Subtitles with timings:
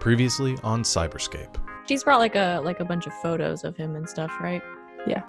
[0.00, 1.56] Previously on Cyberscape.
[1.86, 4.62] She's brought like a like a bunch of photos of him and stuff, right?
[5.06, 5.22] Yeah.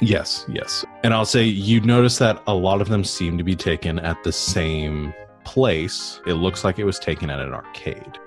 [0.00, 0.84] Yes, yes.
[1.02, 4.22] And I'll say you notice that a lot of them seem to be taken at
[4.24, 6.20] the same place.
[6.26, 8.18] It looks like it was taken at an arcade.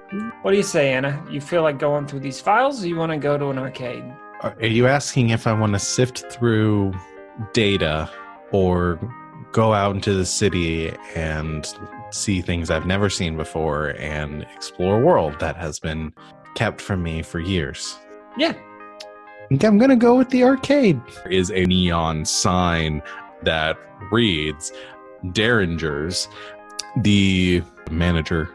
[0.42, 1.24] What do you say, Anna?
[1.30, 4.04] You feel like going through these files or you want to go to an arcade?
[4.42, 6.94] Are are you asking if I want to sift through
[7.54, 8.10] data
[8.52, 9.00] or
[9.52, 11.74] go out into the city and
[12.12, 16.14] see things I've never seen before and explore a world that has been
[16.56, 17.98] kept from me for years?
[18.38, 18.54] Yeah.
[18.54, 21.00] I think I'm gonna go with the arcade.
[21.24, 23.02] There is a neon sign
[23.44, 23.78] that
[24.12, 24.72] reads
[25.34, 26.28] Derringers.
[26.98, 28.50] The manager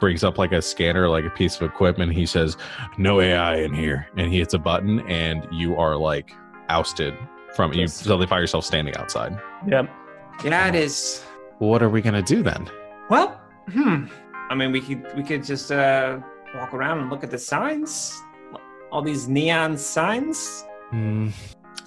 [0.00, 2.12] brings up like a scanner, like a piece of equipment.
[2.12, 2.56] He says,
[2.98, 6.34] "No AI in here," and he hits a button, and you are like
[6.68, 7.14] ousted
[7.54, 7.72] from.
[7.72, 7.94] You Yes.
[7.94, 9.38] suddenly find yourself standing outside.
[9.68, 9.88] Yep.
[10.44, 11.22] Yeah, it is.
[11.58, 12.68] What are we gonna do then?
[13.10, 13.40] Well,
[13.70, 14.06] hmm.
[14.48, 16.18] I mean, we could we could just uh,
[16.54, 18.20] walk around and look at the signs.
[18.90, 20.64] All these neon signs.
[20.90, 21.28] Hmm,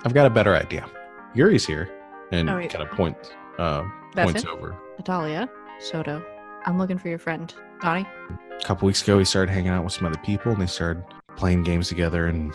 [0.06, 0.86] I've got a better idea.
[1.34, 1.90] Yuri's here,
[2.32, 3.18] and Oh, kind of point
[3.58, 4.50] uh, That's points it?
[4.50, 4.76] over.
[4.98, 6.24] Natalia, Soto.
[6.66, 7.54] I'm looking for your friend.
[7.82, 8.06] Donnie?
[8.32, 11.04] a couple weeks ago he started hanging out with some other people and they started
[11.36, 12.54] playing games together and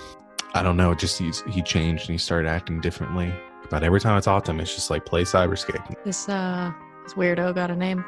[0.54, 3.30] i don't know just he's, he changed and he started acting differently
[3.70, 5.84] but every time i talk to him it's just like play cyberscape.
[6.04, 6.72] This uh
[7.04, 8.04] this weirdo got a name.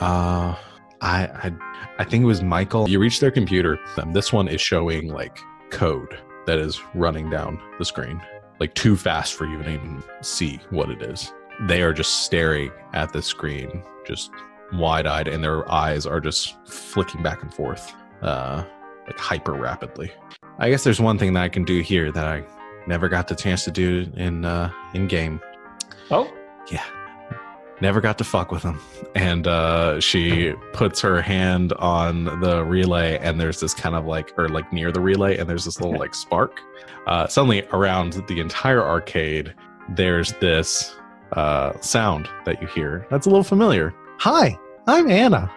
[0.00, 0.54] uh
[1.02, 1.52] I, I
[1.98, 2.88] i think it was michael.
[2.88, 5.38] You reach their computer and this one is showing like
[5.70, 8.20] code that is running down the screen.
[8.58, 11.32] Like too fast for you to even see what it is.
[11.66, 14.30] They are just staring at the screen just
[14.72, 18.62] wide-eyed and their eyes are just flicking back and forth uh
[19.06, 20.12] like hyper rapidly
[20.58, 22.40] i guess there's one thing that i can do here that i
[22.90, 25.40] never got the chance to do in uh in game.
[26.10, 26.30] Oh,
[26.70, 26.84] yeah.
[27.80, 28.78] Never got to fuck with him.
[29.14, 34.36] And uh she puts her hand on the relay and there's this kind of like
[34.36, 36.60] or like near the relay and there's this little like spark.
[37.06, 39.54] Uh suddenly around the entire arcade
[39.88, 40.94] there's this
[41.32, 43.94] uh sound that you hear that's a little familiar.
[44.18, 45.50] Hi i'm anna.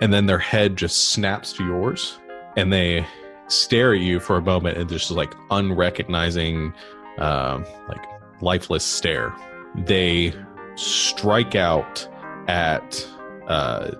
[0.00, 2.18] And then their head just snaps to yours
[2.56, 3.06] and they
[3.48, 6.72] stare at you for a moment and just like unrecognizing
[7.18, 8.04] um like
[8.40, 9.34] lifeless stare
[9.74, 10.32] they
[10.76, 12.06] strike out
[12.48, 13.06] at
[13.48, 13.90] uh,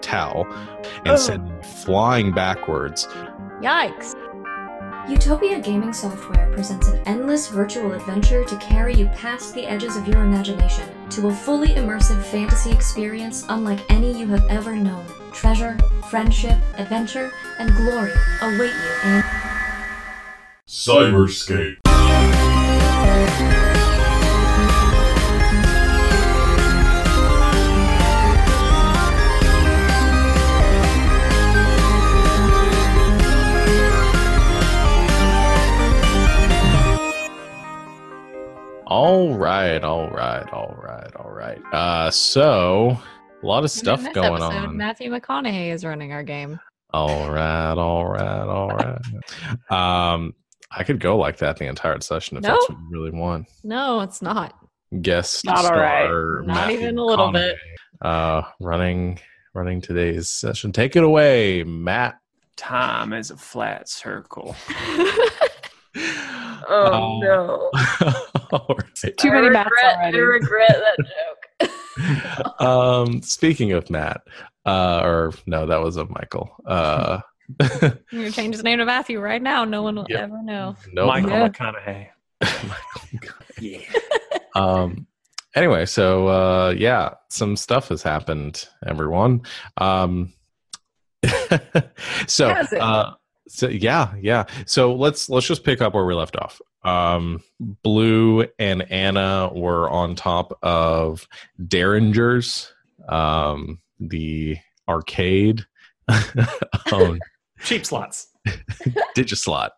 [0.00, 0.46] Tal
[1.04, 1.16] and Oh.
[1.16, 3.06] send flying backwards.
[3.60, 4.14] Yikes.
[5.08, 10.06] Utopia Gaming Software presents an endless virtual adventure to carry you past the edges of
[10.06, 15.04] your imagination to a fully immersive fantasy experience unlike any you have ever known.
[15.38, 15.78] Treasure,
[16.10, 18.10] friendship, adventure, and glory
[18.42, 19.22] await you in
[20.66, 21.76] Cyberscape.
[38.88, 41.62] All right, all right, all right, all right.
[41.72, 42.98] Uh, so
[43.42, 44.76] a lot of stuff In this going episode, on.
[44.76, 46.58] Matthew McConaughey is running our game.
[46.90, 49.00] All right, all right, all right.
[49.70, 50.34] um,
[50.70, 52.50] I could go like that the entire session if No.
[52.50, 53.46] that's what you really want.
[53.62, 54.54] No, it's not.
[55.02, 55.78] Guest Not all star,
[56.38, 56.46] right.
[56.46, 57.56] Not Matthew even a little bit.
[58.02, 59.18] McConaughey, Uh, running,
[59.54, 60.72] running today's session.
[60.72, 62.18] Take it away, Matt.
[62.56, 64.56] time is a flat circle.
[66.70, 67.70] Oh no!
[68.52, 69.16] all right.
[69.16, 70.18] Too many Matts already.
[70.18, 71.37] I regret that joke.
[72.60, 74.20] um speaking of matt
[74.66, 77.20] uh or no that was a michael uh
[78.12, 79.64] You're change his name to Matthew right now.
[79.64, 80.20] No one will Yep.
[80.20, 80.76] ever know.
[80.92, 81.48] no Michael Yeah.
[81.48, 82.08] McConaughey.
[83.58, 83.80] Yeah.
[84.54, 85.06] um
[85.54, 89.40] anyway so uh yeah some stuff has happened everyone
[89.78, 90.30] um
[92.26, 92.80] so Has it?
[92.82, 93.14] uh
[93.48, 94.44] so yeah yeah.
[94.66, 96.60] So let's let's just pick up where we left off.
[96.84, 101.26] Um blue and anna were on top of
[101.66, 102.70] derringers
[103.08, 104.56] um the
[104.88, 105.66] arcade.
[106.92, 107.20] Owned
[107.60, 108.28] Cheap slots.
[109.16, 109.70] digislot.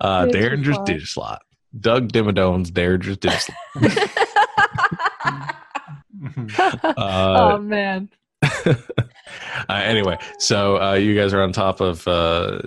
[0.00, 1.38] Uh derringers digislot.
[1.78, 4.24] Doug dimodone's derringers digislot.
[6.82, 8.08] Uh, oh man.
[9.68, 12.60] Uh, anyway, so uh, you guys are on top of uh,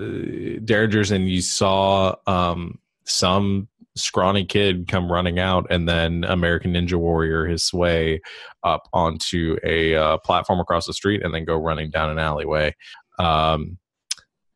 [0.64, 6.96] Derringers, and you saw um, some scrawny kid come running out, and then American Ninja
[6.96, 8.22] Warrior his way
[8.64, 12.76] up onto a uh, platform across the street, and then go running down an alleyway.
[13.20, 13.78] Um,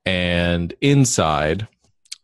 [0.06, 1.68] and inside,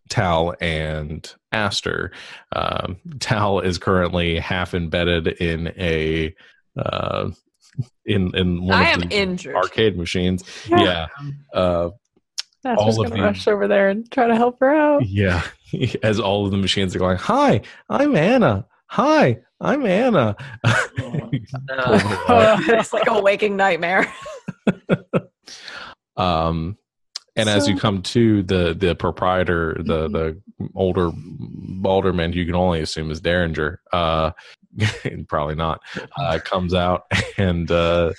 [0.09, 2.11] Tal and Aster.
[2.53, 6.35] Um, Tal is currently half embedded in a
[6.77, 7.31] uh,
[8.05, 9.55] in in one I of am the injured.
[9.55, 10.43] arcade machines.
[10.69, 11.07] Yeah.
[11.53, 11.89] Uh,
[12.63, 15.05] Master's All of gonna the- rush over there and try to help her out.
[15.07, 15.41] Yeah,
[16.03, 18.67] as all of the machines are going, "Hi, I'm Anna.
[18.87, 20.35] Hi, I'm Anna."
[20.97, 24.13] it's like a waking nightmare.
[26.17, 26.77] um,
[27.35, 30.41] and as you come to the the proprietor, the the
[30.75, 31.09] older
[31.85, 33.79] alderman, you can only assume is Derringer.
[33.91, 34.31] Uh,
[35.27, 35.81] probably not.
[36.17, 37.03] Uh, comes out
[37.37, 38.11] and uh,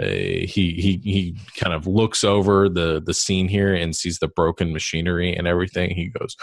[0.00, 4.28] uh, he he he kind of looks over the the scene here and sees the
[4.28, 5.90] broken machinery and everything.
[5.90, 6.36] He goes,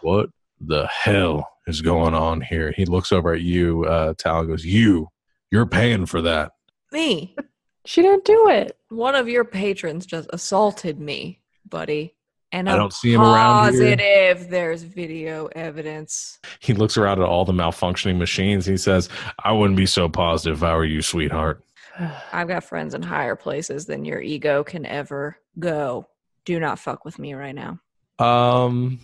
[0.00, 0.30] "What
[0.60, 5.08] the hell is going on here?" He looks over at you, uh, Tal, goes, "You,
[5.50, 6.52] you're paying for that."
[6.90, 7.36] Me.
[7.84, 8.76] She didn't do it.
[8.88, 12.15] One of your patrons just assaulted me, buddy.
[12.56, 13.96] And I don't see him around here.
[13.98, 16.38] positive there's video evidence.
[16.60, 18.64] He looks around at all the malfunctioning machines.
[18.64, 19.10] He says,
[19.44, 21.62] "I wouldn't be so positive if I were you, sweetheart."
[22.32, 26.08] I've got friends in higher places than your ego can ever go.
[26.46, 27.78] Do not fuck with me right now.
[28.18, 29.00] Um,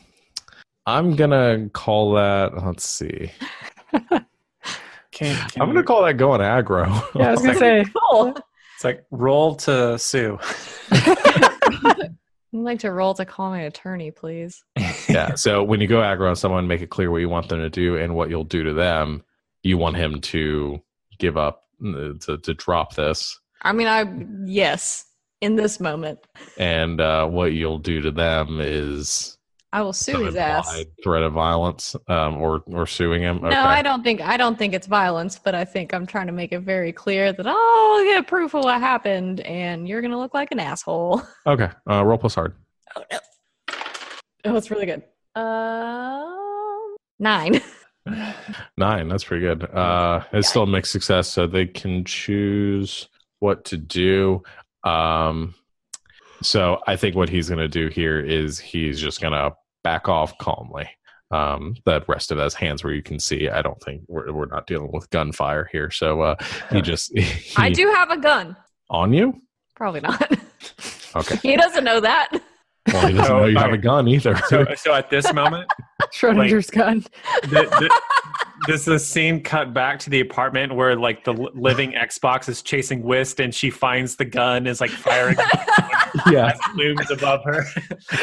[0.87, 2.57] I'm gonna call that.
[2.65, 3.33] Let's see.
[3.93, 4.27] Can,
[5.13, 6.87] can I'm gonna call that going aggro.
[7.15, 7.85] Yeah, I was gonna say.
[8.11, 8.35] Cool.
[8.77, 10.39] It's like roll to sue.
[12.55, 14.63] I'd like to roll to call my attorney, please.
[15.09, 15.35] yeah.
[15.35, 17.71] So when you go aggro on someone, make it clear what you want them to
[17.71, 19.23] do and what you'll do to them.
[19.63, 20.83] You want him to
[21.19, 24.05] give up, to to drop this, I mean, I
[24.45, 25.07] yes,
[25.41, 26.19] in this moment,
[26.59, 29.39] and uh, what you'll do to them is
[29.73, 30.85] I will sue his ass.
[31.03, 33.41] threat of violence, um, or or suing him.
[33.41, 36.33] No, I don't think I don't think it's violence, but I think I'm trying to
[36.33, 40.35] make it very clear that I'll get proof of what happened, and you're gonna look
[40.35, 41.23] like an asshole.
[41.47, 41.69] Okay.
[41.91, 42.55] Uh, roll plus hard.
[42.95, 43.19] Oh no!
[44.45, 45.03] Oh, it's really good.
[45.35, 47.61] Um, nine.
[48.77, 49.09] Nine.
[49.09, 49.65] That's pretty good.
[49.65, 53.09] Uh, it's still a mixed success, so they can choose
[53.39, 54.43] what to do.
[54.83, 55.55] Um,
[56.43, 60.09] so I think what he's going to do here is he's just going to back
[60.09, 60.89] off calmly.
[61.31, 64.47] Um, the rest of his hands where you can see, I don't think we're, we're
[64.47, 65.91] not dealing with gunfire here.
[65.91, 66.35] So uh,
[66.71, 68.55] he just he, I do have a gun.
[68.91, 69.41] on you.
[69.77, 70.39] Probably not.
[71.15, 71.37] Okay.
[71.43, 72.31] he doesn't know that.
[72.91, 74.35] Well, he doesn't know you have a gun either.
[74.49, 75.71] So, so at this moment,
[76.05, 77.05] Schrodinger's gun.
[77.43, 78.01] the, the,
[78.67, 83.03] does the scene cut back to the apartment where like the living Xbox is chasing
[83.03, 85.37] Whist and she finds the gun is like firing
[86.31, 86.53] yeah.
[86.75, 87.65] looms above her,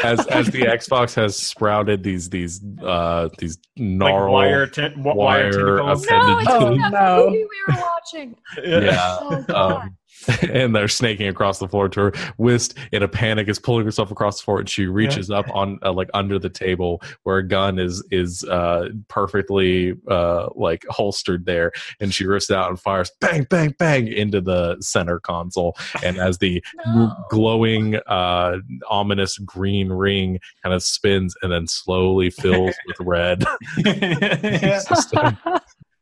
[0.04, 5.76] As as the Xbox has sprouted these these uh these like wire, ten- wire, wire
[5.76, 6.14] no, it's to
[6.48, 7.26] Oh, that no.
[7.26, 8.36] movie we were watching.
[8.64, 9.16] yeah.
[9.20, 9.82] Oh god.
[9.82, 9.96] Um,
[10.42, 12.12] and they're snaking across the floor to her.
[12.36, 15.78] Whist, in a panic, is pulling herself across the floor, and she reaches up on
[15.82, 21.46] uh, like under the table where a gun is is uh, perfectly uh, like holstered
[21.46, 25.76] there, and she rips it out and fires bang, bang, bang into the center console.
[26.02, 27.14] And as the No.
[27.30, 28.56] glowing, uh,
[28.88, 33.44] ominous green ring kind of spins and then slowly fills with red.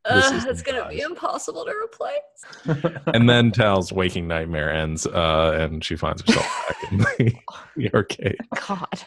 [0.08, 0.20] Yeah.
[0.20, 0.36] system.
[0.38, 2.94] this Uh, it's gonna be impossible to replace.
[3.14, 7.34] and then Tal's waking nightmare ends, uh, and she finds herself back in the,
[7.76, 8.36] the arcade.
[8.68, 9.02] God.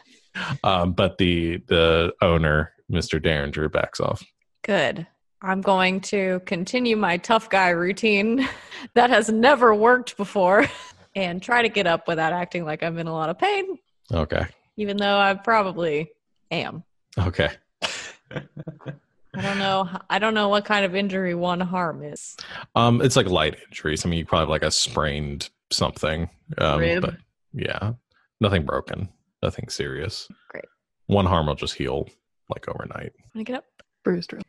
[0.64, 3.22] Um, but the the owner, Mr.
[3.22, 4.24] Derringer, backs off.
[4.64, 5.08] Good.
[5.44, 8.48] I'm going to continue my tough guy routine
[8.94, 10.68] that has never worked before
[11.16, 13.80] and try to get up without acting like I'm in a lot of pain,
[14.14, 14.46] Okay.
[14.78, 16.12] even though I probably
[16.52, 16.84] am.
[17.18, 17.50] Okay.
[19.36, 19.88] I don't know.
[20.10, 22.36] I don't know what kind of injury one harm is.
[22.76, 24.06] Um, it's like light injuries.
[24.06, 26.30] I mean, you probably have like a sprained something.
[26.58, 27.02] Um, Rib?
[27.02, 27.16] But
[27.54, 27.94] yeah,
[28.42, 29.08] nothing broken,
[29.42, 30.28] nothing serious.
[30.50, 30.66] Great.
[31.08, 32.10] One harm will just heal
[32.50, 33.14] like overnight.
[33.32, 33.66] Can I get up?
[34.04, 34.34] Bruised.
[34.34, 34.44] really.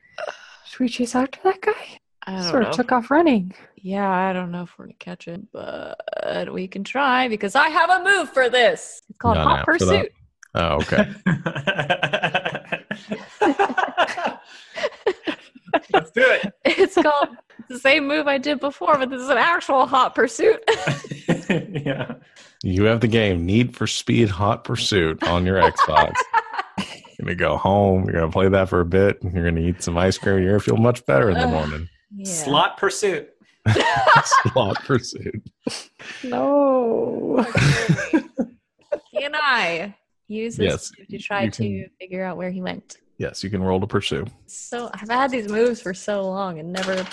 [0.67, 1.99] Should we chase after that guy?
[2.27, 2.69] I don't Sort know.
[2.71, 3.53] of took off running.
[3.77, 7.69] yeah, I don't know if we're gonna catch it, but we can try because I
[7.69, 9.03] have a move for this.
[9.09, 9.87] It's called None Hot after that.
[9.87, 10.13] Pursuit.
[10.55, 11.09] Oh, okay.
[15.93, 16.53] Let's do it.
[16.65, 20.15] It's called it's the same move I did before, but this is an actual Hot
[20.15, 20.63] Pursuit.
[21.49, 22.15] yeah.
[22.63, 26.15] you have the game Need for Speed Hot Pursuit on your Xbox.
[26.79, 28.05] you're gonna go home.
[28.05, 29.19] You're gonna play that for a bit.
[29.23, 30.43] You're gonna eat some ice cream.
[30.43, 31.89] You're gonna feel much better in the morning.
[32.15, 32.27] Yeah.
[32.27, 33.31] Slot pursuit.
[34.53, 35.43] Slot Pursuit.
[36.25, 37.47] No.
[39.15, 39.95] Can I
[40.27, 42.97] use this Yes, to try to figure out where he went?
[43.19, 44.25] Yes, you can roll to pursue.
[44.47, 47.07] So I've had these moves for so long and never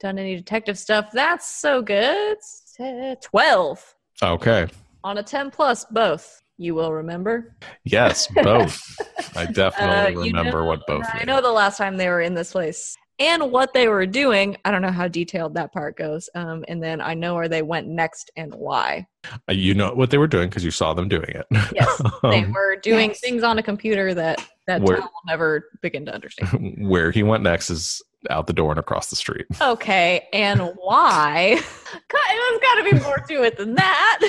[0.00, 1.10] done any detective stuff.
[1.12, 2.36] That's so good.
[2.78, 4.66] Uh, Twelve Okay.
[5.04, 6.40] on a ten plus, both.
[6.56, 7.56] You will remember.
[7.84, 8.80] Yes, both.
[9.36, 11.26] I Uh, definitely you remember know- what both I mean.
[11.26, 14.56] know the last time they were in this place, and what they were doing.
[14.64, 16.28] I don't know how detailed that part goes.
[16.34, 19.06] Um, and then I know where they went next and why.
[19.48, 21.46] Uh, You know what they were doing because you saw them doing it.
[21.74, 23.20] Yes, they Um, were doing Yes.
[23.20, 26.76] things on a computer that that Where- Tal will never begin to understand.
[26.88, 29.44] where he went next is out the door and across the street.
[29.60, 31.56] Okay, and why?
[32.10, 34.20] There's got to be more to it than that.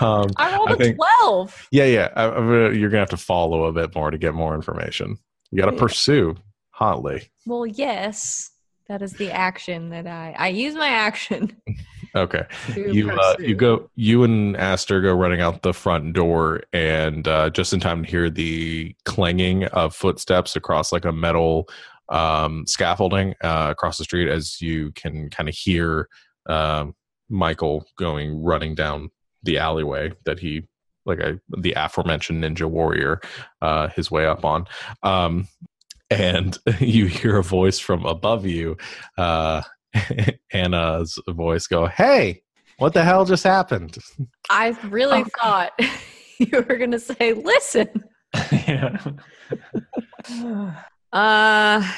[0.00, 1.66] um, I rolled I a think- twelve.
[1.72, 2.08] yeah, yeah.
[2.14, 5.16] I, I'm gonna, you're gonna have to follow a bit more to get more information.
[5.50, 5.80] You got to Yeah.
[5.80, 6.34] pursue
[6.76, 7.30] hotly.
[7.46, 8.50] Well, yes,
[8.88, 11.56] that is the action that I I use my action.
[12.14, 12.46] Okay.
[12.74, 17.50] You uh, you go you and Aster go running out the front door and uh,
[17.50, 21.68] just in time to hear the clanging of footsteps across like a metal
[22.08, 26.08] um, scaffolding uh, across the street as you can kind of hear
[26.48, 26.94] um,
[27.28, 29.10] Michael going running down
[29.42, 30.66] the alleyway that he
[31.04, 33.20] like a, the aforementioned ninja warrior
[33.60, 34.64] uh, his way up on
[35.02, 35.46] um,
[36.10, 38.76] and you hear a voice from above you
[39.18, 39.62] uh,
[40.52, 42.42] Anna's voice go, Hey,
[42.78, 43.96] what the hell just happened?
[44.50, 45.72] I really Oh, thought
[46.38, 47.88] you were gonna say, "Listen,
[48.52, 48.98] yeah.
[51.12, 51.92] uh,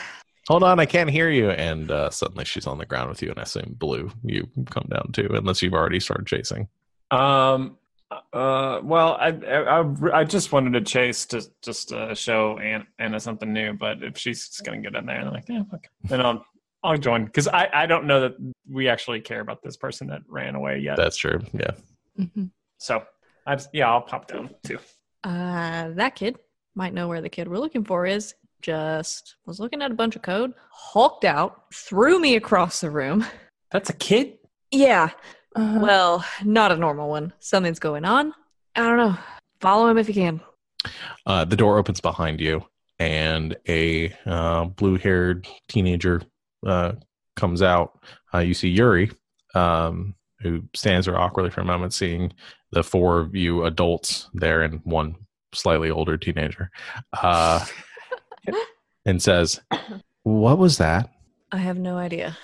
[0.48, 1.50] Hold on, I can't hear you.
[1.50, 4.86] And uh, suddenly she's on the ground with you, and I assume Blue, you come
[4.90, 6.68] down too, unless you've already started chasing.
[7.10, 7.76] Um.
[8.10, 8.80] Uh.
[8.82, 13.20] Well, I, I I- I just wanted to chase to just uh, show Anna, Anna
[13.20, 13.74] something new.
[13.74, 16.44] But if she's just gonna get in there, and I'm like, yeah, okay, then I'll
[16.82, 18.34] I'll join because I I don't know that
[18.70, 20.96] we actually care about this person that ran away yet.
[20.96, 21.40] That's true.
[21.52, 21.72] Yeah.
[22.18, 22.50] mhm.
[22.78, 23.02] so
[23.46, 24.78] I just, yeah, I'll pop down too.
[25.24, 26.38] uh, that kid
[26.74, 30.16] might know where the kid we're looking for is." Just was looking at a bunch
[30.16, 33.24] of code, hulked out, threw me across the room.
[33.70, 34.38] That's a kid.
[34.72, 35.10] Yeah,
[35.56, 37.32] Uh, Well, not a normal one.
[37.38, 38.34] Something's going on.
[38.76, 39.16] I don't know.
[39.60, 40.40] Follow him if you can.
[41.26, 42.64] Uh, the door opens behind you,
[42.98, 46.22] and a uh, blue haired teenager
[46.66, 46.92] uh,
[47.36, 47.98] comes out.
[48.32, 49.10] Uh, you see Yuri,
[49.54, 52.32] um, who stands there awkwardly for a moment, seeing
[52.70, 55.16] the four of you adults there and one
[55.52, 56.70] slightly older teenager,
[57.20, 57.64] uh,
[59.06, 59.60] and says,
[60.22, 61.10] What was that?
[61.50, 62.36] I have no idea.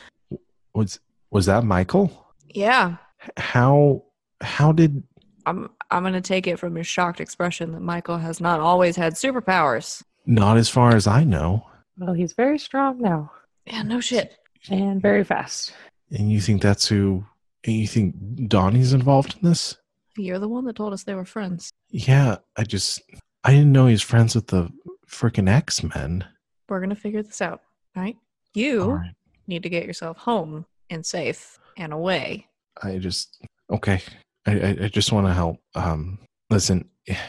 [0.74, 0.98] Was
[1.30, 2.23] was that Michael?
[2.54, 2.96] Yeah,
[3.36, 4.04] How
[4.40, 5.02] how did
[5.46, 5.70] I'm.
[5.90, 10.02] I'm gonna take it from your shocked expression that Michael has not always had superpowers.
[10.26, 11.66] not as far as I know.
[11.98, 13.30] well, he's very strong now
[13.66, 14.36] Yeah, no shit.
[14.70, 15.72] and very fast.
[16.10, 17.24] And you think that's who
[17.64, 18.14] and you think
[18.48, 19.76] Donnie's involved in this?
[20.16, 21.70] You're the one that told us they were friends.
[21.90, 23.02] Yeah, I just
[23.44, 24.70] I didn't know he's friends with the
[25.08, 26.24] freaking X Men.
[26.68, 27.60] We're gonna figure this out,
[27.94, 28.16] right?
[28.54, 29.02] You
[29.46, 32.46] need to get yourself home and safe and away.
[32.82, 33.38] I just
[33.70, 34.02] okay.
[34.46, 35.58] I I, just want to help.
[35.74, 36.18] Um,
[36.50, 36.88] listen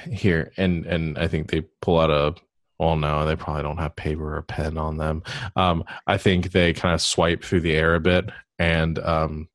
[0.10, 2.36] here, and and I think they pull out a.
[2.78, 5.24] Well, no, they probably don't have paper or pen on them.
[5.56, 9.48] Um, I think they kind of swipe through the air a bit and um,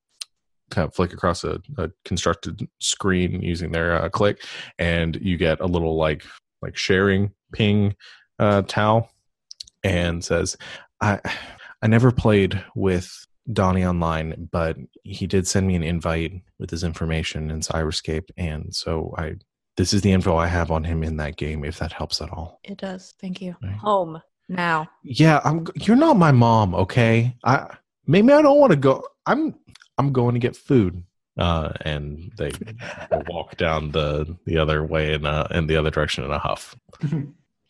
[0.71, 4.43] kind of flick across a, a constructed screen using their uh, click,
[4.79, 6.25] and you get a little like
[6.63, 7.95] like sharing ping
[8.39, 9.11] uh, Tal,
[9.85, 10.57] and says,
[11.01, 11.21] "I
[11.83, 16.85] I never played with Donnie online, but he did send me an invite with his
[16.85, 19.37] information in Cyberscape, and so I
[19.77, 21.65] this is the info I have on him in that game.
[21.65, 22.61] If that helps at all.
[22.65, 23.15] It does.
[23.21, 23.57] Thank you.
[23.63, 23.77] Right.
[23.77, 24.89] Home now.
[25.03, 25.67] Yeah, I'm.
[25.75, 27.37] You're not my mom, okay?
[27.45, 29.05] I maybe I don't want to go.
[29.27, 29.55] I'm
[29.99, 31.03] I'm going to get food.
[31.39, 32.51] Uh, and they
[33.29, 36.77] walk down the the other way in uh in the other direction in a huff.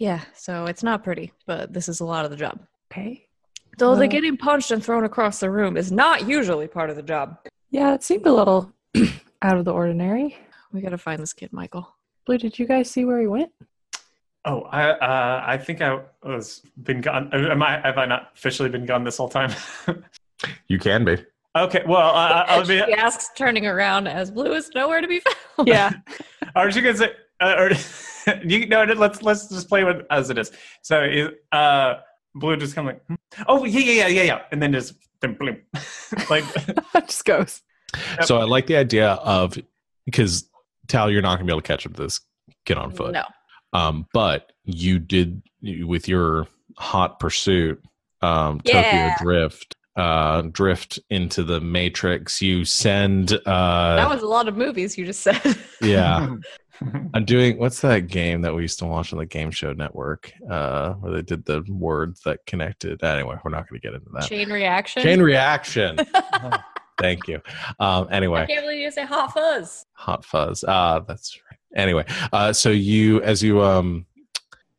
[0.00, 0.22] Yeah.
[0.34, 2.58] So it's not pretty, but this is a lot of the job.
[2.90, 3.26] Okay.
[3.78, 7.02] Though the getting punched and thrown across the room is not usually part of the
[7.02, 7.38] job.
[7.70, 8.72] Yeah, it seemed a little
[9.42, 10.36] out of the ordinary.
[10.72, 11.94] We gotta find this kid, Michael.
[12.26, 13.52] Blue, did you guys see where he went?
[14.44, 17.30] Oh, I uh, I think I was been gone.
[17.32, 17.80] Am I?
[17.80, 19.52] Have I not officially been gone this whole time?
[20.68, 21.18] You can be.
[21.56, 21.82] okay.
[21.86, 22.78] Well, uh, I'll be.
[22.78, 25.68] She asks, turning around as Blue is nowhere to be found.
[25.68, 25.92] Yeah.
[26.54, 27.12] Aren't you gonna say?
[27.40, 27.54] Uh,
[28.26, 28.84] or, you no.
[28.84, 30.52] Let's let's just play with as it is.
[30.82, 32.00] So, uh,
[32.34, 33.42] blue just kind of like, hmm?
[33.48, 35.58] oh yeah yeah yeah yeah yeah, and then just then bloom,
[36.30, 36.44] like
[37.06, 37.62] Just goes.
[38.16, 38.24] Yep.
[38.24, 39.58] So I like the idea of
[40.06, 40.48] because
[40.88, 42.20] Tal, you're not gonna be able to catch up to this
[42.64, 43.12] kid on foot.
[43.12, 43.24] No.
[43.72, 46.46] Um, but you did with your
[46.76, 47.82] hot pursuit,
[48.22, 48.82] um, Yeah.
[48.82, 52.40] Tokyo Drift, uh, drift into the Matrix.
[52.40, 55.40] You send, uh, that was a lot of movies you just said.
[55.80, 56.36] yeah.
[57.14, 60.32] I'm doing what's that game that we used to watch on the Game Show Network,
[60.48, 63.02] uh, where they did the words that connected.
[63.02, 64.28] Anyway, we're not going to get into that.
[64.28, 65.02] Chain reaction.
[65.02, 65.98] Chain reaction.
[66.98, 67.36] Thank you.
[67.78, 69.86] Um, I anyway, can't believe you say hot fuzz.
[69.92, 70.64] hot fuzz.
[70.64, 71.58] Uh, that's right.
[71.80, 74.06] Anyway, uh, so you as you um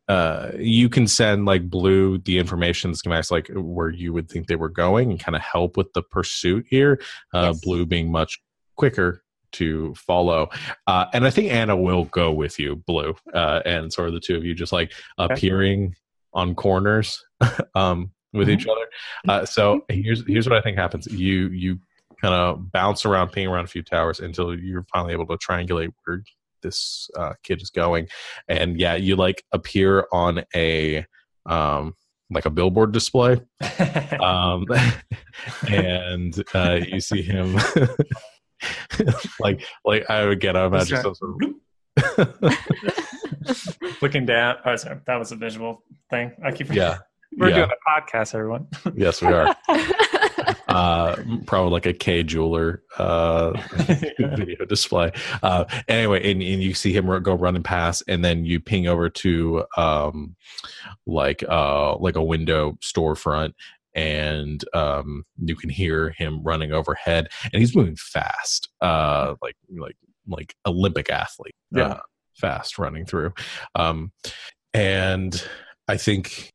[0.08, 4.56] uh, you can send like blue the information schematics like where you would think they
[4.56, 7.00] were going and kind of help with the pursuit here.
[7.32, 7.60] Uh, Yes.
[7.60, 8.40] Blue being much
[8.76, 10.48] quicker to follow,
[10.86, 14.20] uh, and I think Anna will go with you, Blue, uh, and sort of the
[14.20, 15.34] two of you just like Okay.
[15.34, 15.94] appearing
[16.34, 17.22] on corners
[17.74, 18.52] um, with Mhm.
[18.52, 18.86] each other.
[19.28, 21.06] Uh, so here's here's what I think happens.
[21.06, 21.78] You you
[22.20, 25.92] kind of bounce around, ping around a few towers until you're finally able to triangulate
[26.04, 26.22] where
[26.62, 28.06] this uh, kid is going,
[28.48, 31.04] and yeah, you like appear on a
[31.46, 31.94] um,
[32.30, 33.40] like a billboard display,
[34.20, 34.64] um,
[35.68, 37.56] and uh, you see him
[39.40, 40.56] like like I would get.
[40.56, 41.54] I would imagine some sort of
[44.00, 44.56] Looking down.
[44.64, 45.00] Oh, sorry.
[45.06, 46.32] That was a visual thing.
[46.44, 46.72] I keep.
[46.72, 46.98] yeah.
[47.38, 47.54] We're yeah.
[47.56, 48.68] doing a podcast, everyone.
[48.94, 49.54] Yes, we are.
[50.68, 51.16] uh
[51.46, 53.52] probably like a Kay jeweler uh
[54.18, 58.44] video display uh anyway and, and you see him ru- go running past and then
[58.44, 60.34] you ping over to um
[61.06, 63.52] like uh like a window storefront
[63.94, 69.96] and um you can hear him running overhead and he's moving fast uh like like
[70.28, 71.82] like olympic athlete Yeah.
[71.88, 72.00] uh,
[72.34, 73.32] fast running through
[73.74, 74.12] um
[74.72, 75.42] and
[75.88, 76.50] i think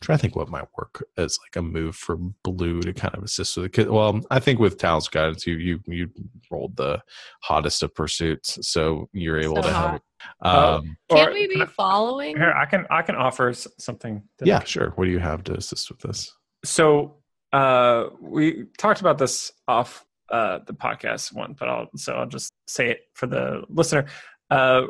[0.00, 3.14] I'm trying to think what might work as like a move for blue to kind
[3.14, 3.90] of assist with the kid.
[3.90, 6.10] Well, I think with Tal's guidance, you you you
[6.50, 7.02] rolled the
[7.42, 9.90] hottest of pursuits, so you're able So to help.
[9.90, 10.02] hot.
[10.42, 10.74] Oh.
[10.76, 12.34] Um, Can Or- we be following?
[12.38, 14.22] Here, I can I can offer something.
[14.38, 14.90] that- yeah, sure.
[14.96, 16.34] What do you have to assist with this?
[16.64, 17.16] So
[17.52, 22.54] uh, we talked about this off uh, the podcast one, but I'll so I'll just
[22.66, 24.06] say it for the listener.
[24.50, 24.82] Uh,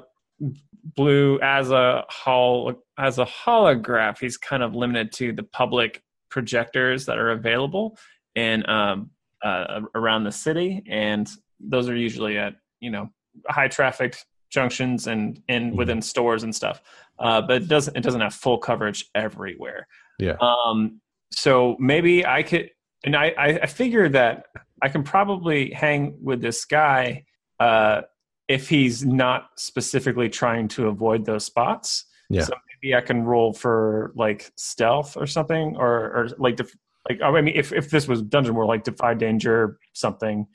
[0.97, 7.07] Blue as a hol as a holograph, he's kind of limited to the public projectors
[7.07, 7.97] that are available
[8.35, 9.11] in um,
[9.43, 13.11] uh, around the city, and those are usually at you know
[13.49, 15.77] high trafficked junctions and and Mhm.
[15.77, 16.83] within stores and stuff.
[17.19, 19.87] Uh, but it doesn't it doesn't have full coverage everywhere.
[20.19, 20.37] Yeah.
[20.41, 21.01] Um,
[21.33, 22.71] so maybe I could,
[23.05, 24.47] and I, I, I figure that
[24.83, 27.25] I can probably hang with this guy
[27.61, 28.03] uh,
[28.51, 32.07] if he's not specifically trying to avoid those spots.
[32.29, 32.43] Yeah.
[32.43, 36.77] So maybe I can roll for like stealth or something, or or like def-
[37.09, 40.49] like I mean, if if this was Dungeon World, like defy danger something.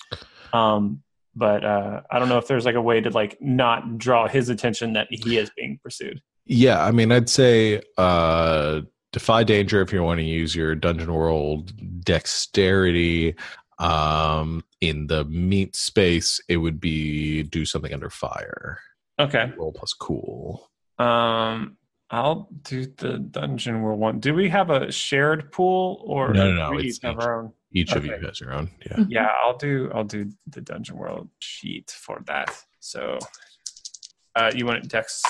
[0.52, 1.04] Um,
[1.38, 4.50] but uh, I don't know if there's like a way to like not draw his
[4.50, 6.22] attention that he is being pursued.
[6.46, 8.82] Yeah, I mean, I'd say uh,
[9.14, 11.72] defy danger if you want to use your Dungeon World
[12.04, 13.36] dexterity.
[13.80, 18.80] Um, in the meat space, it would be do something under fire.
[19.20, 19.52] Okay.
[19.58, 20.70] Roll plus cool.
[21.00, 21.78] Um,
[22.10, 24.20] I'll do the dungeon world one.
[24.20, 27.44] Do we have a shared pool or No, no, no, We it's each have our
[27.44, 27.54] own.
[27.72, 28.70] Each of you has your own.
[28.90, 29.06] Yeah.
[29.10, 29.92] Yeah, I'll do.
[29.94, 32.56] I'll do the dungeon world sheet for that.
[32.80, 33.20] So,
[34.36, 35.22] uh, you want it dex?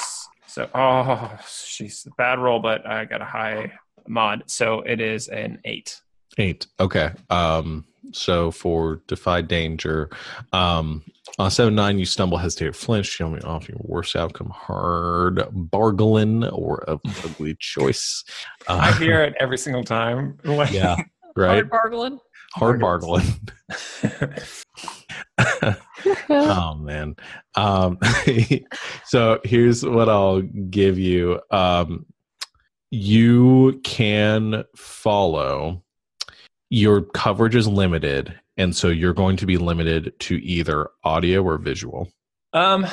[0.46, 3.74] So, oh, she's a bad roll, but I got a high
[4.08, 6.00] mod, so it is an eight.
[6.38, 6.68] Eight.
[6.80, 7.12] Okay.
[7.30, 10.10] Um, so for defy danger,
[10.54, 11.04] um,
[11.38, 13.08] on seven nine, you stumble, hesitate, flinch.
[13.08, 18.24] Show me off your worst outcome, hard bargain or a ugly choice.
[18.68, 20.38] Uh, I hear it every single time.
[20.72, 20.96] Yeah.
[21.36, 21.66] Right.
[21.66, 22.20] Hard bargling?
[22.54, 23.22] Hard bargain.
[26.30, 27.16] oh man.
[27.56, 28.00] Um,
[29.06, 31.42] so here's what I'll give you.
[31.52, 32.06] Um,
[32.92, 35.84] you can follow.
[36.70, 41.58] Your coverage is limited, and so you're going to be limited to either audio or
[41.58, 42.10] visual.
[42.54, 42.88] Um,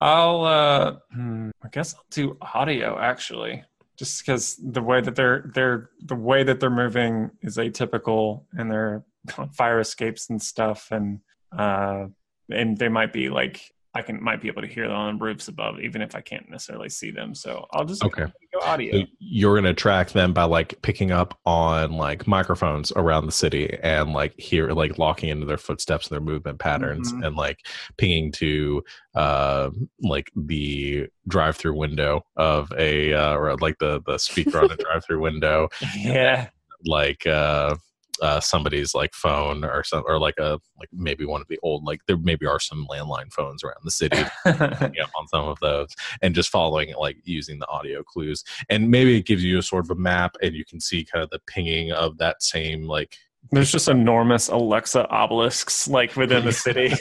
[0.00, 0.44] I'll.
[0.44, 3.64] Uh, hmm, I guess I'll do audio actually,
[3.96, 8.70] just because the way that they're they're the way that they're moving is atypical, and
[8.70, 9.04] they're
[9.52, 11.20] fire escapes and stuff, and
[11.56, 12.06] uh,
[12.50, 15.48] and they might be like I can might be able to hear them on roofs
[15.48, 17.34] above, even if I can't necessarily see them.
[17.34, 18.26] So I'll just Okay.
[18.52, 19.00] go audio.
[19.00, 23.32] So you're going to track them by like picking up on like microphones around the
[23.32, 27.26] city and like hear like locking into their footsteps and their movement patterns Mhm.
[27.26, 27.60] and like
[27.96, 28.82] pinging to
[29.14, 29.70] uh
[30.02, 35.20] like the drive-through window of a uh, or like the the speaker on the drive-through
[35.20, 35.68] window
[36.04, 36.50] Yeah.
[36.84, 37.74] like uh
[38.22, 41.84] uh, somebody's like phone or some or like a like maybe one of the old
[41.84, 44.22] like there maybe are some landline phones around the city.
[44.46, 45.88] On some of those
[46.22, 48.44] and just following it, like using the audio clues.
[48.68, 51.22] And maybe it gives you a sort of a map and you can see kind
[51.22, 53.16] of the pinging of that same like
[53.50, 56.92] There's just enormous Alexa obelisks like within the city,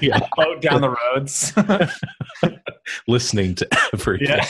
[0.06, 1.52] yeah, out down the roads.
[3.06, 4.40] listening to everything.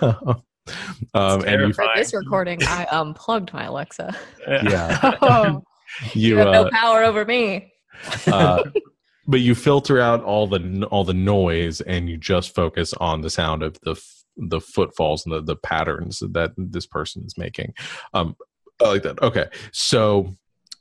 [0.00, 0.34] Yeah.
[1.14, 4.16] Um and you For this recording, I unplugged my Alexa.
[4.48, 5.16] yeah.
[5.22, 5.62] Oh,
[6.14, 7.72] you you have no uh, power over me.
[8.26, 8.62] uh
[9.26, 13.30] but you filter out all the all the noise and you just focus on the
[13.30, 13.94] sound of the
[14.36, 17.72] the footfalls and the, the patterns that this person is making.
[18.12, 18.36] Um
[18.82, 19.22] i like that.
[19.22, 19.46] Okay.
[19.72, 20.34] So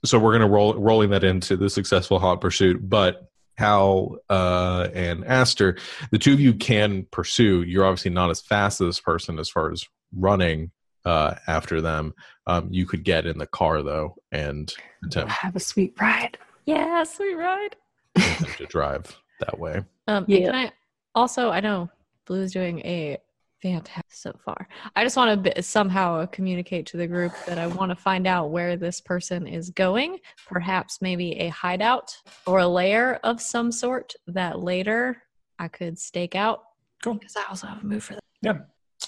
[0.05, 5.23] so we're gonna roll rolling that into the successful hot pursuit but hal uh and
[5.25, 5.77] aster
[6.11, 9.49] the two of you can pursue you're obviously not as fast as this person as
[9.49, 9.85] far as
[10.15, 10.71] running
[11.05, 12.13] uh after them
[12.47, 14.73] um you could get in the car though and
[15.05, 16.37] attempt, Have a sweet ride.
[16.65, 17.75] Yeah, sweet ride.
[18.15, 19.05] attempt to drive
[19.39, 20.45] that way Um, Yeah.
[20.51, 20.71] Can I
[21.15, 21.49] also?
[21.51, 21.89] I know
[22.25, 23.17] Blue's doing a
[23.63, 24.67] fantastic so far.
[24.95, 28.51] I just want to somehow communicate to the group that I want to find out
[28.51, 30.19] where this person is going.
[30.47, 35.23] Perhaps maybe a hideout or a lair of some sort that later
[35.57, 36.63] I could stake out.
[37.01, 37.15] Cool.
[37.15, 38.23] Because I also have a move for that.
[38.41, 38.57] Yeah.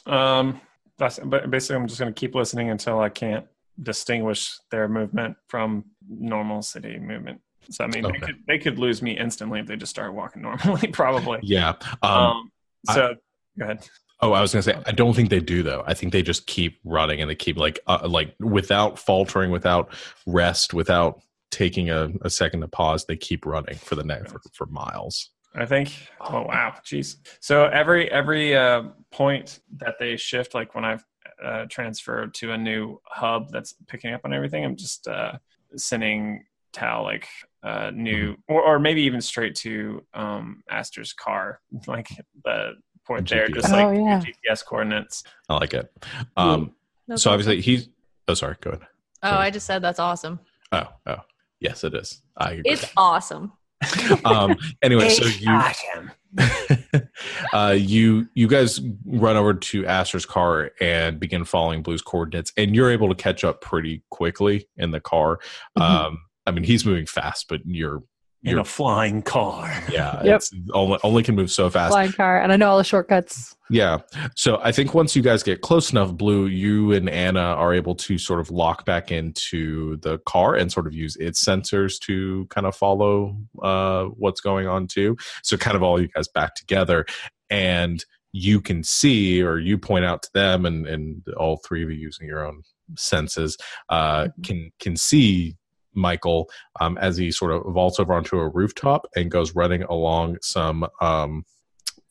[0.05, 0.61] Um,
[0.97, 3.45] that's but basically I'm just gonna keep listening until I can't
[3.83, 7.41] distinguish their movement from normal city movement.
[7.69, 10.41] So I mean, they could they could lose me instantly if they just start walking
[10.43, 11.39] normally, probably.
[11.43, 12.51] yeah um Um,
[12.93, 13.15] so
[13.59, 13.85] go ahead.
[14.25, 15.83] Oh, I was gonna say I don't think they do though.
[15.85, 19.93] I think they just keep running and they keep like uh, like without faltering, without
[20.25, 23.05] rest, without taking a, a second to pause.
[23.05, 25.29] They keep running for the next for, for miles.
[25.53, 25.93] I think.
[26.19, 27.17] Oh wow, jeez.
[27.39, 31.05] So every every uh, point that they shift, like when I've
[31.43, 35.33] uh, transferred to a new hub that's picking up on everything, I'm just uh,
[35.75, 37.27] sending Tal like
[37.61, 42.09] uh, new, or, or maybe even straight to um, Aster's car, like
[42.43, 42.71] the
[43.05, 44.21] point there, just like Oh, yeah.
[44.21, 45.23] GPS coordinates.
[45.49, 45.91] I like it.
[46.37, 46.73] Um,
[47.07, 47.89] That's so obviously he's.
[48.27, 48.55] Oh, sorry.
[48.61, 48.87] Go ahead.
[49.23, 50.39] Oh, I just said that's awesome.
[50.71, 51.17] Oh, oh,
[51.59, 52.21] yes, it is.
[52.37, 52.63] I agree.
[52.65, 53.53] It's awesome.
[54.25, 56.11] um, anyway, so you Awesome.
[57.53, 62.75] uh, you you guys run over to Aster's car and begin following Blue's coordinates, and
[62.75, 65.39] you're able to catch up pretty quickly in the car.
[65.77, 65.81] Mhm.
[65.81, 68.03] Um, I mean, he's moving fast, but you're
[68.45, 69.71] In you're a flying car.
[69.91, 70.35] yeah, Yep.
[70.37, 71.91] it's only only can move so fast.
[71.91, 73.55] Flying car, and I know all the shortcuts.
[73.69, 73.99] Yeah.
[74.35, 77.95] So I think once you guys get close enough, Blue, you and Anna are able
[77.95, 82.45] to sort of lock back into the car and sort of use its sensors to
[82.51, 85.17] kind of follow uh, what's going on too.
[85.41, 87.05] So kind of all you guys back together,
[87.49, 91.89] and you can see, or you point out to them, and and all three of
[91.89, 92.61] you using your own
[92.95, 93.57] senses
[93.89, 95.55] uh, can can see.
[95.95, 100.37] Michael, um, as he sort of vaults over onto a rooftop and goes running along
[100.41, 101.43] some um,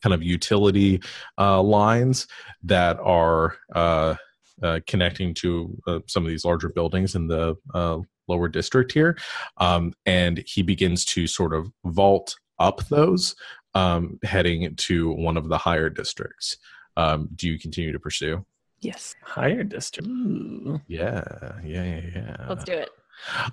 [0.03, 1.01] kind of utility
[1.39, 2.27] uh, lines
[2.63, 4.15] that are uh,
[4.63, 9.17] uh, connecting to uh, some of these larger buildings in the uh, lower district here.
[9.59, 13.35] Um, and he begins to sort of vault up those,
[13.75, 16.57] um, heading to one of the higher districts.
[16.97, 18.45] Um, do you continue to pursue?
[18.81, 19.15] Yes.
[19.23, 20.09] Higher district.
[20.09, 20.81] Ooh.
[20.87, 21.25] Yeah,
[21.65, 22.47] yeah, yeah, yeah.
[22.49, 22.91] Let's do it.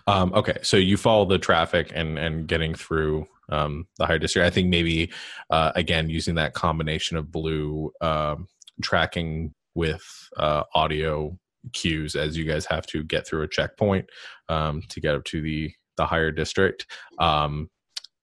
[0.08, 4.46] Um, okay, so you follow the traffic and and getting through um, the higher district.
[4.46, 5.12] I think maybe
[5.50, 8.48] uh, again using that combination of blue um,
[8.82, 10.04] tracking with
[10.38, 11.38] uh, audio
[11.74, 14.10] cues as you guys have to get through a checkpoint
[14.50, 16.88] um, to get up to the the higher district,
[17.20, 17.70] um,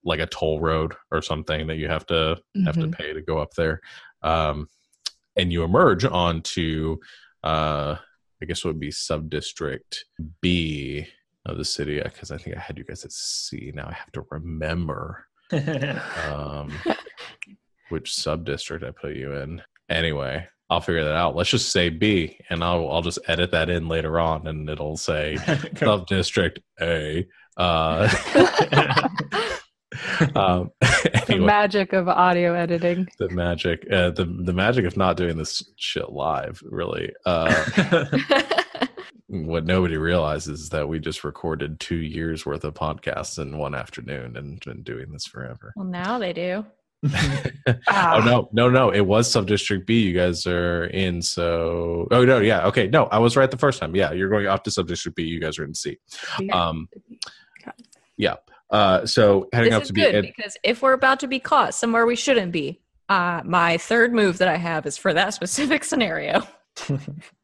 [0.04, 2.92] like a toll road or something that you have to have to Mhm.
[2.92, 3.80] pay to go up there,
[4.22, 4.68] um,
[5.36, 6.96] and you emerge onto.
[7.44, 7.96] Uh,
[8.40, 10.04] I guess it would be sub district
[10.40, 11.06] B
[11.48, 13.72] of the city because I think I had you guys at C.
[13.74, 16.72] Now I have to remember um,
[17.88, 19.62] which sub district I put you in.
[19.88, 21.34] Anyway, I'll figure that out.
[21.34, 24.96] Let's just say B, and I'll I'll just edit that in later on, and it'll
[24.96, 25.36] say
[25.76, 27.26] sub district A.
[27.56, 28.08] Uh,
[30.36, 30.70] um,
[31.26, 33.08] The magic of audio editing.
[33.18, 37.12] the magic, uh, the the magic of not doing this shit live, really.
[37.24, 38.04] Uh,
[39.28, 43.74] what nobody realizes is that we just recorded two years worth of podcasts in one
[43.74, 45.72] afternoon and been doing this forever.
[45.76, 46.64] well, now they do.
[47.06, 48.90] oh no, no, no!
[48.90, 50.00] It was sub district B.
[50.00, 51.22] You guys are in.
[51.22, 53.94] So, oh no, yeah, okay, no, I was right the first time.
[53.94, 55.22] Yeah, you're going off to sub district B.
[55.22, 55.96] You guys are in C.
[56.52, 56.88] Um,
[58.16, 58.34] yeah.
[58.70, 60.00] Uh, so heading This up is to B.
[60.00, 64.12] good because if we're about to be caught somewhere we shouldn't be, uh, my third
[64.12, 66.42] move that I have is for that specific scenario.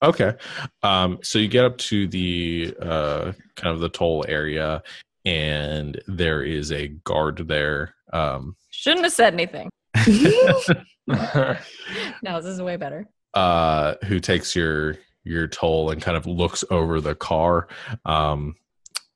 [0.02, 0.34] Okay.
[0.82, 4.82] Um, so you get up to the uh, kind of the toll area,
[5.24, 7.94] and there is a guard there.
[8.12, 9.70] Um, Shouldn't have said anything.
[11.06, 13.06] No, this is way better.
[13.34, 17.68] uh, who takes your your toll and kind of looks over the car,
[18.04, 18.54] um,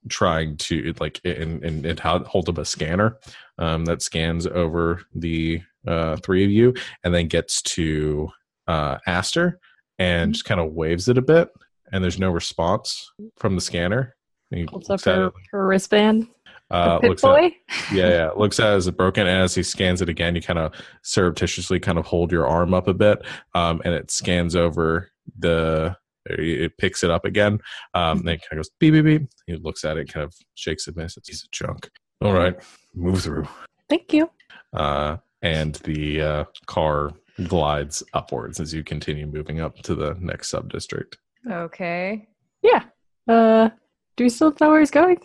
[0.08, 3.18] trying to like and and, and ho- hold up a scanner
[3.58, 8.28] um, that scans over the uh, three of you, and then gets to
[8.66, 9.58] uh, Aster
[9.98, 11.50] and just kind of waves it a bit,
[11.92, 14.16] and there's no response from the scanner.
[14.50, 16.28] He Holds up her, her wristband.
[16.70, 17.52] Uh, looks at,
[17.92, 18.30] yeah, yeah.
[18.36, 21.80] Looks at it as broken, and as he scans it again, you kind of surreptitiously
[21.80, 23.22] kind of hold your arm up a bit,
[23.54, 25.96] um, and it scans over the.
[26.30, 27.58] It picks it up again.
[27.94, 29.30] Um, then it kind of goes beep beep beep.
[29.46, 31.88] He looks at it, kind of shakes it, and says, "He's a junk."
[32.20, 32.54] All right,
[32.94, 33.48] move through.
[33.88, 34.30] Thank you.
[34.74, 37.12] Uh, and the uh, car
[37.46, 41.18] glides upwards as you continue moving up to the next sub district.
[41.50, 42.26] Okay.
[42.62, 42.84] Yeah.
[43.26, 43.70] Uh,
[44.16, 45.18] do we still know where he's going?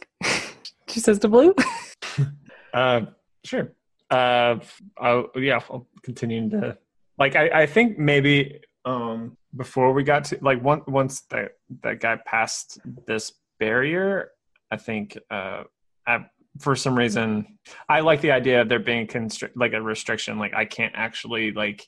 [0.88, 1.56] she says to Blue.
[2.74, 3.06] Uh,
[3.46, 3.72] sure.
[4.10, 4.56] Uh,
[4.98, 6.76] I'll, yeah, I'll continue to
[7.20, 7.36] like.
[7.36, 11.52] I, I think maybe um before we got to like once once that
[11.84, 14.32] that guy passed this barrier,
[14.72, 15.64] I think uh,
[16.08, 16.26] I,
[16.60, 20.40] for some reason I like the idea of there being constrict like a restriction.
[20.40, 21.88] Like I can't actually like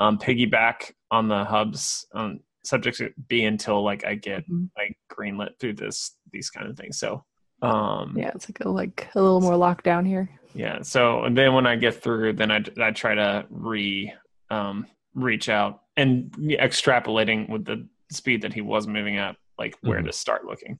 [0.00, 4.70] um piggyback on the hubs um subject to B until like I get Mhm.
[4.76, 6.98] like greenlit through this these kind of things.
[6.98, 7.24] So
[7.62, 10.28] um Yeah, it's like a like a little more locked down here.
[10.54, 10.82] yeah.
[10.82, 14.12] So and then when I get through, then I, I try to re
[14.50, 20.00] um, reach out and extrapolating with the speed that he was moving at, like where
[20.00, 20.06] Mhm.
[20.06, 20.78] to start looking.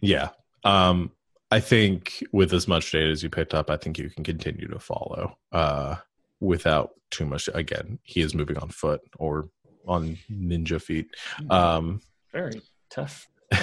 [0.00, 0.30] Yeah.
[0.64, 1.12] Um,
[1.50, 4.66] I think with as much data as you picked up, I think you can continue
[4.68, 5.96] to follow uh,
[6.40, 7.48] without too much.
[7.54, 9.48] Again, he is moving on foot or
[9.86, 11.08] on ninja feet.
[11.50, 12.00] Um,
[12.32, 13.26] Very tough.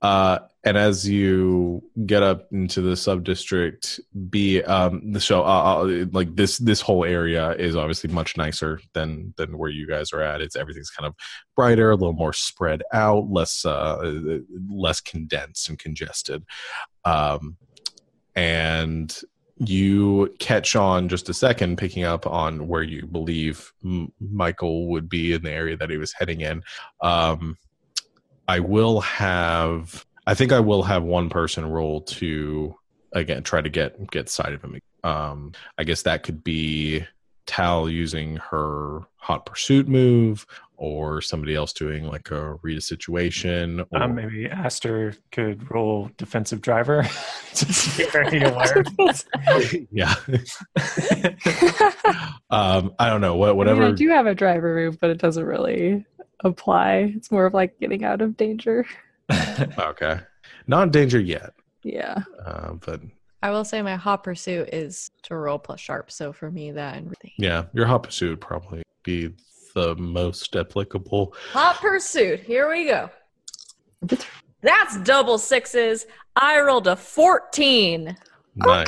[0.00, 6.06] Uh, and as you get up into the sub district B, um, so uh, uh,
[6.10, 10.20] like this this whole area is obviously much nicer than than where you guys are
[10.20, 10.40] at.
[10.40, 11.14] It's everything's kind of
[11.54, 14.20] brighter, a little more spread out, less uh,
[14.68, 16.44] less condensed and congested,
[17.04, 17.56] um,
[18.34, 19.16] and
[19.64, 25.08] you catch on just a second picking up on where you believe M- michael would
[25.08, 26.62] be in the area that he was heading in
[27.00, 27.56] um,
[28.48, 30.04] I will have.
[30.26, 32.76] I think I will have one person roll to
[33.12, 34.78] again try to get get sight of him.
[35.04, 37.04] Um, I guess that could be
[37.46, 40.46] Tal using her hot pursuit move,
[40.82, 43.84] or somebody else doing like a read a situation.
[43.92, 47.02] Or, Um, maybe Aster could roll defensive driver.
[47.54, 48.82] Just be very aware.
[49.92, 50.14] yeah.
[52.50, 53.82] um, I don't know what I, mean, whatever.
[53.84, 56.04] I do have a driver move, but it doesn't really
[56.42, 57.12] apply.
[57.16, 58.84] It's more of like getting out of danger.
[59.78, 60.18] okay,
[60.66, 61.52] not in danger yet,
[61.84, 62.22] Yeah.
[62.44, 63.00] uh, but
[63.40, 66.10] I will say my hot pursuit is to roll plus sharp.
[66.10, 69.30] So for me, that and yeah, your hot pursuit would probably be
[69.72, 71.34] the most applicable.
[71.52, 72.40] hot pursuit.
[72.40, 73.10] Here we go.
[74.62, 76.06] That's double sixes.
[76.36, 78.16] I rolled a 14.
[78.56, 78.86] Nice.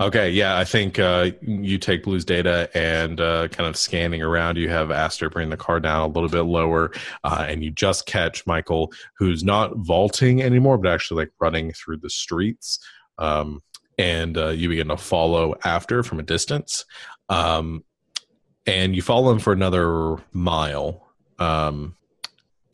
[0.00, 4.58] Okay, yeah, I think uh, you take Blue's data and uh, kind of scanning around.
[4.58, 6.92] You have Aster bring the car down a little bit lower,
[7.24, 11.98] uh, and you just catch Michael, who's not vaulting anymore, but actually like running through
[11.98, 12.78] the streets.
[13.16, 13.62] Um,
[13.98, 16.84] and uh, you begin to follow after from a distance,
[17.30, 17.82] um,
[18.66, 21.06] and you follow him for another mile
[21.38, 21.94] um,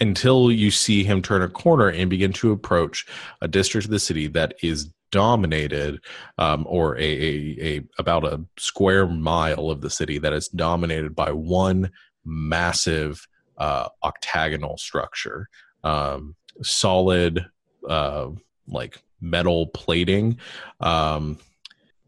[0.00, 3.06] until you see him turn a corner and begin to approach
[3.40, 6.00] a district of the city that is dominated
[6.38, 11.14] um, or a, a, a about a square mile of the city that is dominated
[11.14, 11.90] by one
[12.24, 13.26] massive
[13.58, 15.48] uh, octagonal structure.
[15.84, 17.44] Um, solid
[17.88, 18.28] uh,
[18.66, 20.38] like metal plating.
[20.80, 21.38] Um,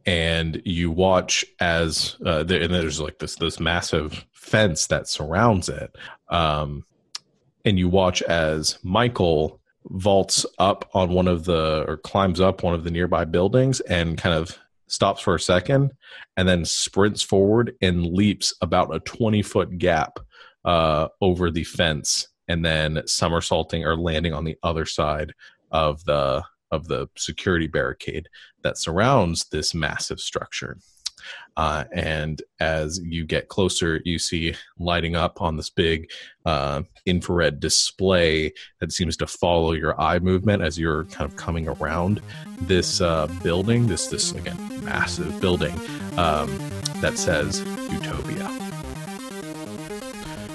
[0.07, 5.69] and you watch as uh, there, and there's like this this massive fence that surrounds
[5.69, 5.95] it
[6.29, 6.85] um,
[7.65, 12.75] and you watch as michael vaults up on one of the or climbs up one
[12.75, 15.91] of the nearby buildings and kind of stops for a second
[16.37, 20.19] and then sprints forward and leaps about a 20 foot gap
[20.65, 25.33] uh, over the fence and then somersaulting or landing on the other side
[25.71, 26.43] of the
[26.75, 28.29] of the security barricade
[28.63, 30.77] that surrounds this massive structure.
[31.57, 36.11] Uh, and as you get closer you see lighting up on this big
[36.45, 41.69] uh, infrared display that seems to follow your eye movement as you're kind of coming
[41.69, 42.21] around
[42.63, 45.75] this uh, building this this again massive building
[46.19, 46.51] um,
[47.01, 47.61] that says
[47.91, 48.49] utopia.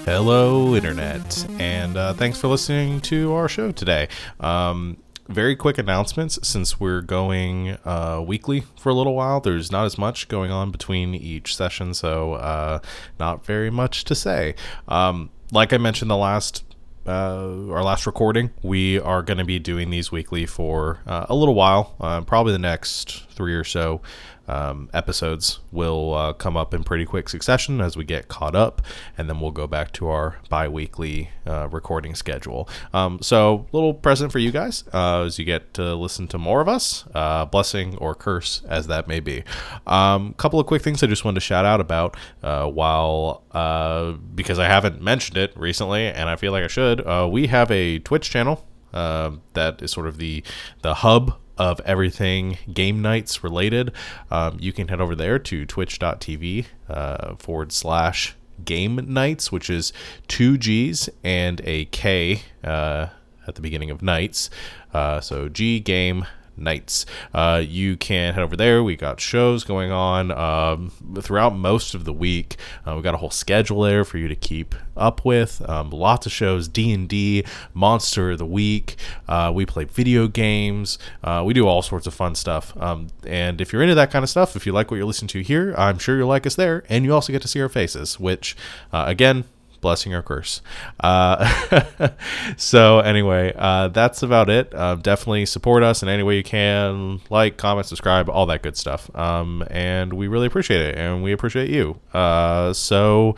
[0.04, 4.08] Hello internet and uh, thanks for listening to our show today.
[4.38, 4.98] Um,
[5.30, 9.40] very quick announcements since we're going uh, weekly for a little while.
[9.40, 12.80] There's not as much going on between each session, so uh,
[13.18, 14.56] not very much to say.
[14.88, 16.64] Um, like I mentioned the last
[17.06, 21.34] uh, our last recording, we are going to be doing these weekly for uh, a
[21.34, 24.02] little while, uh, probably the next three or so
[24.50, 28.82] um, episodes will uh, come up in pretty quick succession as we get caught up,
[29.16, 32.68] and then we'll go back to our bi-weekly uh, recording schedule.
[32.92, 36.60] Um, so, little present for you guys uh, as you get to listen to more
[36.60, 39.44] of us, uh, blessing or curse as that may be.
[39.86, 43.44] A um, couple of quick things I just wanted to shout out about uh, while
[43.52, 47.06] uh, because I haven't mentioned it recently, and I feel like I should.
[47.30, 48.66] we have a Twitch channel.
[48.92, 50.42] that is sort of the
[50.82, 53.92] the hub of everything game nights related,
[54.30, 59.92] um, you can head over there to twitch.tv uh, forward slash game nights, which is
[60.26, 63.08] two G's and a K uh,
[63.46, 64.48] at the beginning of nights.
[64.94, 66.24] Uh, so G game
[66.60, 67.06] nights.
[67.32, 68.82] Uh, you can head over there.
[68.82, 72.56] We got shows going on um, throughout most of the week.
[72.86, 75.66] Uh, we got a whole schedule there for you to keep up with.
[75.68, 77.44] Um, lots of shows: D and D,
[77.74, 78.96] Monster of the Week.
[79.28, 80.98] Uh, we play video games.
[81.24, 82.76] Uh, we do all sorts of fun stuff.
[82.80, 85.28] Um, and if you're into that kind of stuff, if you like what you're listening
[85.28, 86.84] to here, I'm sure you'll like us there.
[86.88, 88.56] And you also get to see our faces, which,
[88.92, 89.44] uh, again,
[89.80, 90.62] blessing or curse.
[91.00, 92.08] Uh,
[92.56, 94.74] so anyway, uh, that's about it.
[94.74, 97.20] Uh, definitely support us in any way you can.
[97.30, 99.14] Like, comment, subscribe, all that good stuff.
[99.16, 101.98] Um, and we really appreciate it, and we appreciate you.
[102.12, 103.36] Uh, so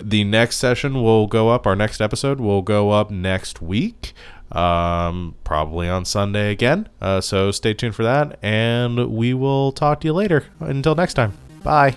[0.00, 1.66] the next session will go up.
[1.66, 4.12] Our next episode will go up next week.
[4.52, 6.88] Um, probably on Sunday again.
[7.00, 10.46] Uh, so stay tuned for that, and we will talk to you later.
[10.58, 11.94] Until next time, bye.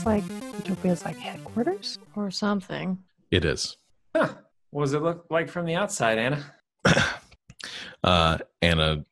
[0.00, 0.24] This like
[0.58, 2.98] Utopia's like headquarters or something?
[3.30, 3.76] It is.
[4.14, 4.34] Huh.
[4.70, 6.54] What does it look like from the outside, Anna?
[8.04, 9.04] uh, Anna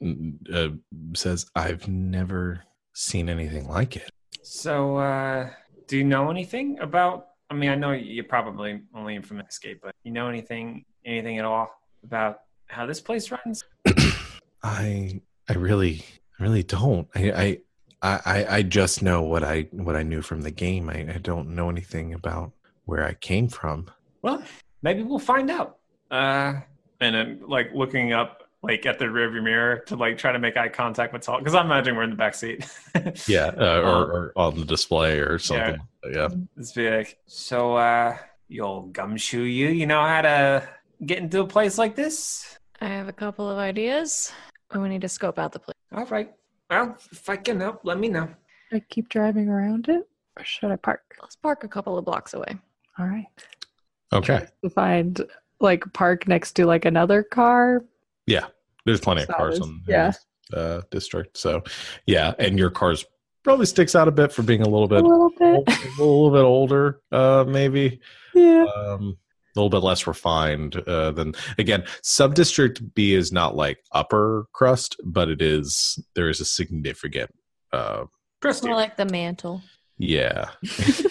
[0.52, 0.68] uh,
[1.14, 4.10] says, "I've never seen anything like it."
[4.42, 5.50] So, uh,
[5.86, 7.28] do you know anything about?
[7.50, 11.44] I mean, I know you're probably only from Escape, but you know anything, anything at
[11.44, 11.70] all
[12.04, 13.64] about how this place runs?
[14.62, 16.04] I, I really,
[16.38, 17.08] really don't.
[17.14, 17.58] I, I
[18.02, 20.88] I, I just know what I what I knew from the game.
[20.88, 22.52] I, I don't know anything about
[22.84, 23.90] where I came from.
[24.22, 24.42] Well,
[24.82, 25.78] maybe we'll find out.
[26.10, 26.54] Uh,
[27.00, 30.56] and then like looking up like at the rearview mirror to like try to make
[30.56, 32.68] eye contact with Salt because I'm imagining we're in the back seat.
[33.26, 35.80] yeah, uh, or, um, or, on the display or something.
[36.04, 36.28] Yeah, yeah.
[36.56, 37.16] it's big.
[37.26, 38.16] So, uh,
[38.48, 40.68] you old gumshoe, you you know how to
[41.04, 42.58] get into a place like this?
[42.80, 44.32] I have a couple of ideas.
[44.74, 45.74] We need to scope out the place.
[45.92, 46.32] All right.
[46.70, 48.28] Well, if I can help, let me know.
[48.70, 51.16] Should I keep driving around it or should I park?
[51.20, 52.56] Let's park a couple of blocks away.
[52.98, 53.26] All right.
[54.12, 54.46] Okay.
[54.74, 55.20] Find
[55.60, 57.84] like park next to like another car.
[58.26, 58.46] Yeah.
[58.84, 60.12] There's plenty of cars on yeah.
[60.52, 61.36] uh, district.
[61.36, 61.62] So
[62.06, 63.04] yeah, and your car's
[63.42, 66.30] probably sticks out a bit for being a little bit a little bit a little
[66.30, 68.00] bit older, uh maybe.
[68.34, 68.66] Yeah.
[68.76, 69.27] Um a
[69.60, 75.28] little bit less refined uh, than again subdistrict b is not like upper crust but
[75.28, 77.30] it is there is a significant
[77.72, 78.04] uh
[78.62, 79.62] more like the mantle.
[79.98, 80.50] Yeah.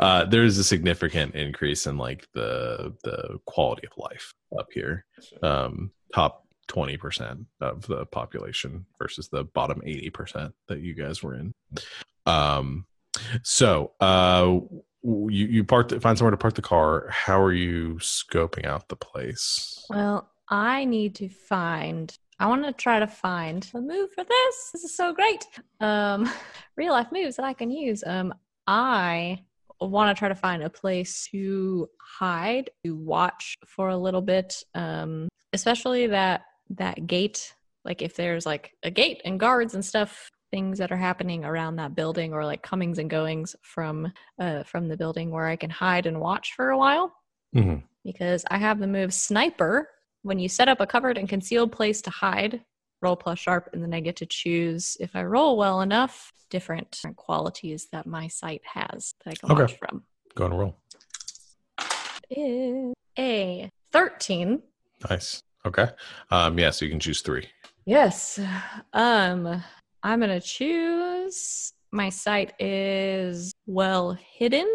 [0.00, 5.04] Uh there's a significant increase in like the the quality of life up here.
[5.40, 11.54] Um top 20% of the population versus the bottom 80% that you guys were in.
[12.26, 12.86] Um
[13.44, 14.58] so uh
[15.02, 18.96] you you parked find somewhere to park the car how are you scoping out the
[18.96, 19.84] place?
[19.90, 24.70] Well i need to find i want to try to find a move for this
[24.72, 25.44] this is so great.
[25.80, 26.30] Um
[26.76, 28.02] real life moves that i can use.
[28.06, 28.34] Um
[28.66, 29.42] i
[29.80, 34.62] want to try to find a place to hide to watch for a little bit
[34.74, 40.30] um especially that that gate like if there's like a gate and guards and stuff
[40.52, 44.86] things that are happening around that building or like comings and goings from uh, from
[44.86, 47.12] the building where I can hide and watch for a while.
[47.56, 47.84] Mm-hmm.
[48.04, 49.88] Because I have the move sniper.
[50.22, 52.62] When you set up a covered and concealed place to hide,
[53.00, 56.90] roll plus sharp, and then I get to choose if I roll well enough different,
[56.92, 59.62] different qualities that my sight has that I can okay.
[59.62, 60.04] watch from.
[60.36, 60.76] Go and roll.
[62.30, 64.62] Is a thirteen.
[65.10, 65.42] Nice.
[65.66, 65.88] Okay.
[66.30, 66.58] Um.
[66.58, 66.70] Yeah.
[66.70, 67.48] So you can choose three.
[67.84, 68.38] Yes.
[68.92, 69.62] Um.
[70.02, 71.72] I'm going to choose.
[71.92, 74.70] My site is well hidden.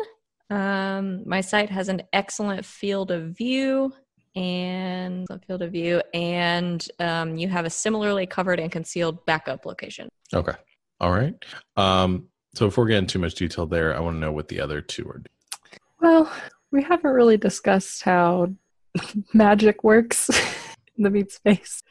[0.50, 3.94] Um, my site has an excellent field of view
[4.36, 9.66] and a field of view, and um, you have a similarly covered and concealed backup
[9.66, 10.08] location.
[10.34, 10.54] Okay.
[11.00, 11.34] All right.
[11.76, 14.80] Um, so before getting too much detail there, I want to know what the other
[14.80, 15.80] two are doing.
[16.00, 16.32] Well,
[16.72, 18.54] we haven't really discussed how
[19.34, 20.30] magic works
[20.98, 21.82] in the meat space.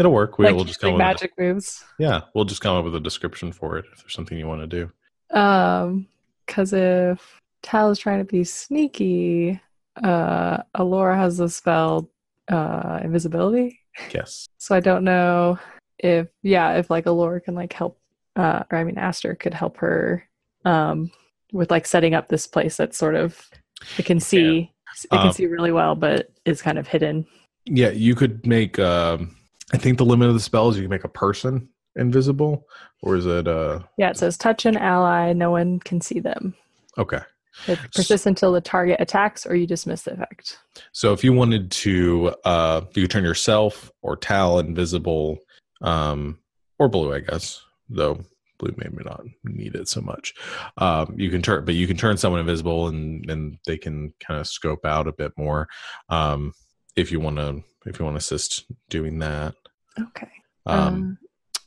[0.00, 0.38] It'll work.
[0.38, 1.84] We, like will just come magic a, moves.
[1.98, 4.62] Yeah, we'll just come up with a description for it if there's something you want
[4.62, 5.38] to do.
[5.38, 6.08] Um,
[6.46, 9.60] because if Tal is trying to be sneaky,
[10.02, 12.10] uh, Alora has the spell
[12.48, 13.78] uh, invisibility.
[14.12, 14.48] Yes.
[14.58, 15.58] So I don't know
[15.98, 17.98] if yeah, if like Alora can like help
[18.36, 20.24] uh or I mean Aster could help her
[20.64, 21.10] um
[21.52, 23.50] with like setting up this place that's sort of
[23.98, 24.72] it can see
[25.04, 27.26] it can Um, see really well but is kind of hidden.
[27.66, 28.78] Yeah, you could make.
[28.78, 29.36] Um,
[29.72, 32.66] I think the limit of the spell is you can make a person invisible,
[33.02, 33.46] or is it?
[33.46, 36.54] Uh, Yeah, it says touch an ally, no one can see them.
[36.98, 37.20] okay.
[37.66, 40.58] It persists until the target attacks or you dismiss the effect.
[40.92, 45.36] So if you wanted to, uh, you could turn yourself or Tal invisible,
[45.82, 46.38] um,
[46.78, 47.60] or blue, I guess.
[47.90, 48.20] Though
[48.58, 50.32] blue maybe not need it so much.
[50.78, 54.40] Um, you can turn, but you can turn someone invisible, and and they can kind
[54.40, 55.68] of scope out a bit more.
[56.08, 56.52] Um,
[56.96, 59.54] if you want to, if you want to assist doing that.
[59.98, 60.28] Okay.
[60.66, 61.18] Um, Um,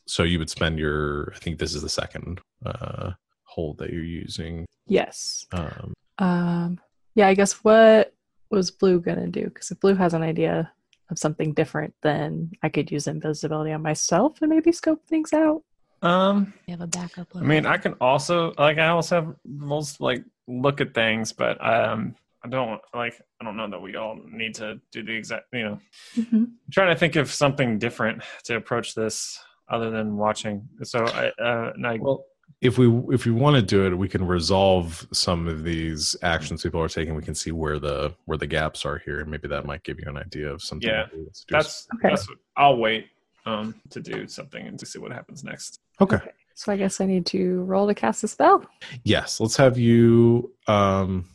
[0.06, 1.32] so you would spend your.
[1.36, 3.12] I think this is the second uh
[3.44, 4.66] hold that you're using.
[4.88, 5.46] yes.
[5.52, 6.80] Um, Um,
[7.16, 8.14] yeah, I guess what
[8.50, 9.46] was Blue gonna do?
[9.46, 10.72] Because if Blue has an idea
[11.10, 15.62] of something different, then I could use invisibility on myself and maybe scope things out.
[16.02, 17.28] Um, You have a backup.
[17.36, 21.64] I mean, I can also like I also have most like look at things, but
[21.66, 25.46] um, I don't like I don't know that we all need to do the exact.
[25.54, 25.80] You know,
[26.18, 29.40] I'm trying to think of something different to approach this
[29.70, 30.68] other than watching.
[30.84, 32.26] So I uh, and I Well,
[32.62, 36.64] if we if we want to do it, we can resolve some of these actions
[36.64, 37.16] people are taking.
[37.16, 40.00] We can see where the where the gaps are here, and maybe that might give
[40.00, 40.90] you an idea of something.
[40.90, 41.32] Yeah, to do.
[41.50, 42.10] that's Okay.
[42.10, 43.08] that's what, I'll wait
[43.46, 45.80] um to do something and to see what happens next.
[46.02, 46.20] okay.
[46.56, 48.64] So I guess I need to roll to cast a spell.
[49.04, 50.54] Yes, let's have you.
[50.68, 51.26] Um,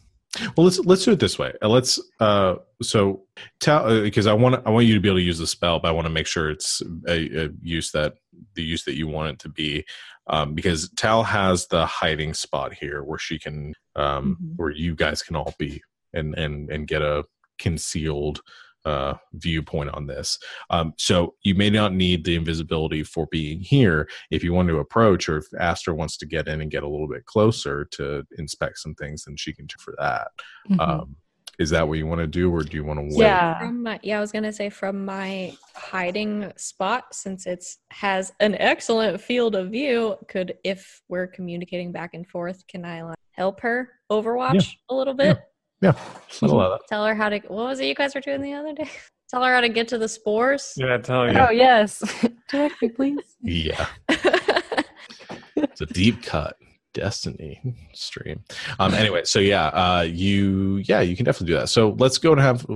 [0.56, 1.52] well, let's let's do it this way.
[1.62, 3.22] Uh, Let's uh, so
[3.60, 5.88] tell because I want I want you to be able to use the spell, but
[5.88, 8.14] I want to make sure it's a, a use that
[8.54, 9.84] the use that you want it to be.
[10.26, 14.56] Um, because Tal has the hiding spot here where she can, um, Mhm.
[14.56, 17.24] where you guys can all be and and and get a
[17.58, 18.40] concealed
[18.88, 20.38] uh, viewpoint on this.
[20.70, 24.78] Um, so you may not need the invisibility for being here if you want to
[24.78, 28.26] approach, or if Aster wants to get in and get a little bit closer to
[28.38, 30.28] inspect some things, then she can do for that.
[30.70, 30.80] Mhm.
[30.80, 31.16] Um,
[31.58, 33.26] is that what you want to do, or do you want to wait?
[33.26, 33.58] yeah.
[33.58, 38.54] From my, yeah, I was gonna say from my hiding spot, since it's has an
[38.54, 40.16] excellent field of view.
[40.28, 45.14] Could if we're communicating back and forth, can I like, help her Overwatch a little
[45.14, 45.36] bit?
[45.36, 45.42] Yeah,
[45.82, 45.96] I'll
[46.42, 46.78] allow.
[46.88, 47.38] Tell her how to.
[47.40, 48.90] What was it you guys were doing the other day?
[49.30, 50.72] Tell her how to get to the spores.
[50.76, 51.38] Yeah, tell you.
[51.38, 52.02] Oh yes.
[52.48, 53.36] Direct me, please.
[53.42, 56.56] Yeah, it's a deep cut
[56.94, 57.60] destiny
[57.92, 58.42] stream.
[58.78, 58.94] Um.
[58.94, 61.68] Anyway, so yeah, uh, you yeah, you can definitely do that.
[61.68, 62.66] So let's go and have.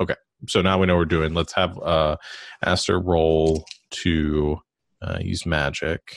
[0.00, 0.16] Okay,
[0.48, 1.34] so now we know what we're doing.
[1.34, 2.16] Let's have uh,
[2.64, 4.58] Aster roll to
[5.02, 6.16] uh, use magic.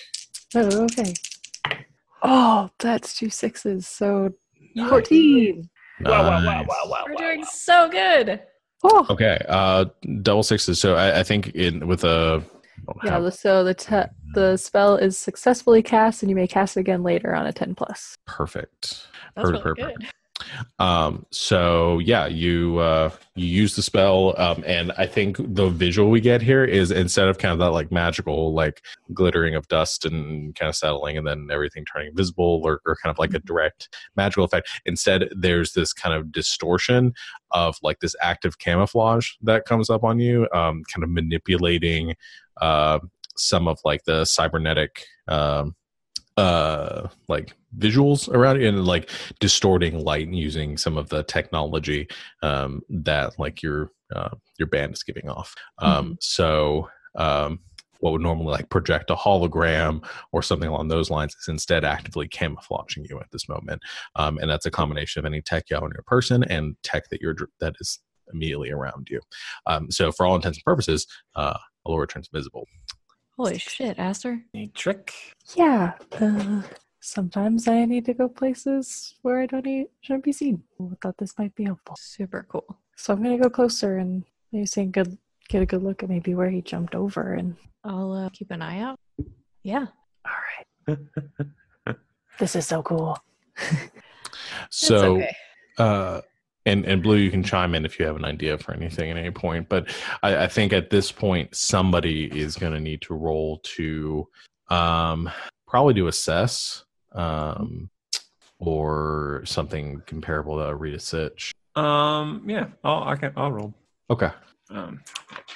[0.55, 1.13] Oh, okay.
[2.23, 3.87] Oh, that's two sixes.
[3.87, 4.31] So
[6.03, 6.11] 14.
[6.11, 7.47] Wow, wow, wow, wow, wow, we're wow, doing wow.
[7.51, 8.41] so good.
[8.83, 9.85] Oh, Okay, uh,
[10.21, 10.79] double sixes.
[10.79, 12.43] So I, I think in with a
[13.03, 13.11] yeah.
[13.19, 17.01] have- So the te- the spell is successfully cast, and you may cast it again
[17.03, 18.15] later on a 10 plus.
[18.27, 19.07] perfect.
[19.35, 20.09] That's Perfect, really perfect, good.
[20.79, 26.09] Um, so yeah, you uh, you use the spell, um, and I think the visual
[26.09, 28.81] we get here is instead of kind of that like magical like
[29.13, 33.11] glittering of dust and kind of settling, and then everything turning visible, or, or kind
[33.11, 34.69] of like a direct magical effect.
[34.85, 37.13] Instead, there's this kind of distortion
[37.51, 42.15] of like this active camouflage that comes up on you, um, kind of manipulating
[42.61, 42.99] uh,
[43.35, 45.05] some of like the cybernetic.
[45.27, 45.75] Um,
[46.37, 49.09] uh like visuals around it and like
[49.39, 52.07] distorting light using some of the technology
[52.43, 54.29] um that like your uh
[54.59, 55.55] your band is giving off.
[55.79, 57.59] Um so um
[57.99, 62.27] what would normally like project a hologram or something along those lines is instead actively
[62.27, 63.81] camouflaging you at this moment.
[64.15, 67.09] Um and that's a combination of any tech you have on your person and tech
[67.09, 67.99] that you're that is
[68.33, 69.21] immediately around you.
[69.67, 71.57] Um so for all intents and purposes uh
[71.87, 72.67] Allura turns visible
[73.37, 74.41] Holy shit, Aster.
[74.53, 75.13] Any trick?
[75.55, 75.93] Yeah.
[76.13, 76.61] Uh,
[77.01, 80.63] sometimes I need to go places where I don't need, shouldn't be seen.
[80.79, 81.95] I thought this might be helpful.
[81.99, 82.77] Super cool.
[82.95, 85.17] So I'm gonna go closer and maybe see a good
[85.49, 88.61] get a good look at maybe where he jumped over and I'll uh, keep an
[88.61, 88.99] eye out.
[89.63, 89.85] Yeah.
[90.25, 90.31] all
[90.87, 90.97] right.
[92.39, 93.17] this is so cool.
[94.69, 95.35] so okay.
[95.77, 96.21] uh
[96.65, 99.17] and and blue you can chime in if you have an idea for anything at
[99.17, 99.87] any point but
[100.23, 104.27] i, I think at this point somebody is going to need to roll to
[104.69, 105.29] um
[105.67, 107.89] probably to assess um
[108.59, 113.33] or something comparable to read a sitch Um, yeah, I'll, I can.
[113.35, 113.73] I'll roll.
[114.09, 114.31] okay
[114.69, 115.01] Um,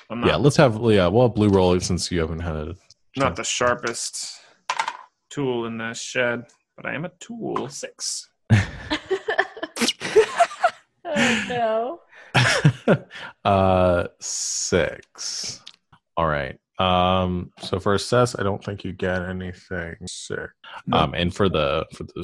[0.10, 2.76] I'm not, yeah let's have yeah well blue roll since you haven't had a
[3.16, 4.36] not the sharpest
[5.30, 6.46] tool in the shed,
[6.76, 8.30] but I am a tool six.
[11.52, 12.00] Oh,
[13.46, 15.62] uh, six.
[16.16, 16.60] All right.
[16.80, 20.50] Um, so for assess, I don't think you get anything sick.
[20.94, 22.22] Um, and for the for the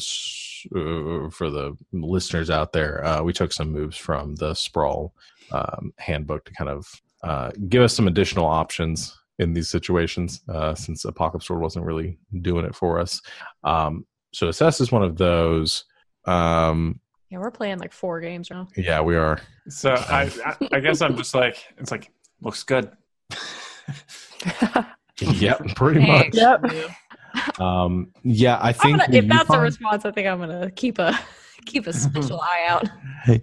[0.75, 5.13] uh, for the listeners out there, uh, we took some moves from the sprawl
[5.51, 6.87] um, handbook to kind of
[7.23, 12.17] uh, give us some additional options in these situations, uh, since Apocalypse World wasn't really
[12.41, 13.21] doing it for us.
[13.63, 15.85] Um, so assess is one of those.
[16.25, 16.99] Um,
[17.35, 18.65] Yeah, we're playing like four games now.
[18.77, 19.41] yeah, we are.
[19.67, 22.09] So I, I, I guess I'm just like, it's like,
[22.41, 22.91] looks good.
[25.21, 26.33] Yep, pretty much.
[26.35, 26.37] Thanks.
[26.37, 27.61] Yep.
[27.61, 30.39] Um, yeah, I I'm think gonna, if you that's a find- response, I think I'm
[30.39, 31.17] gonna keep a
[31.65, 32.87] keep a special eye out.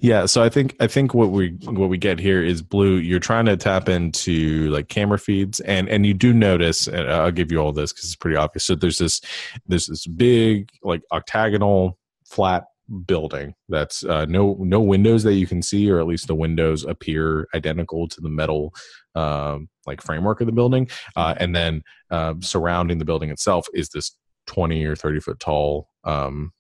[0.01, 3.19] yeah so i think i think what we what we get here is blue you're
[3.19, 7.51] trying to tap into like camera feeds and and you do notice and i'll give
[7.51, 9.21] you all this because it's pretty obvious so there's this
[9.67, 12.63] there's this big like octagonal flat
[13.07, 16.85] building that's uh, no no windows that you can see or at least the windows
[16.85, 18.73] appear identical to the metal
[19.15, 23.89] um, like framework of the building uh, and then uh, surrounding the building itself is
[23.91, 24.17] this
[24.47, 26.53] 20 or 30 foot tall um,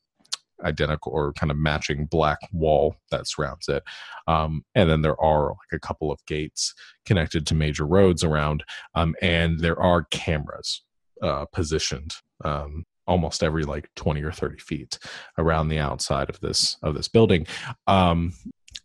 [0.65, 3.83] identical or kind of matching black wall that surrounds it.
[4.27, 6.75] Um, and then there are like a couple of gates
[7.05, 8.65] connected to major roads around,
[8.95, 10.83] um, and there are cameras
[11.23, 12.15] uh, positioned
[12.45, 14.99] um, almost every like 20 or 30 feet
[15.39, 17.47] around the outside of this of this building.
[17.87, 18.33] Um,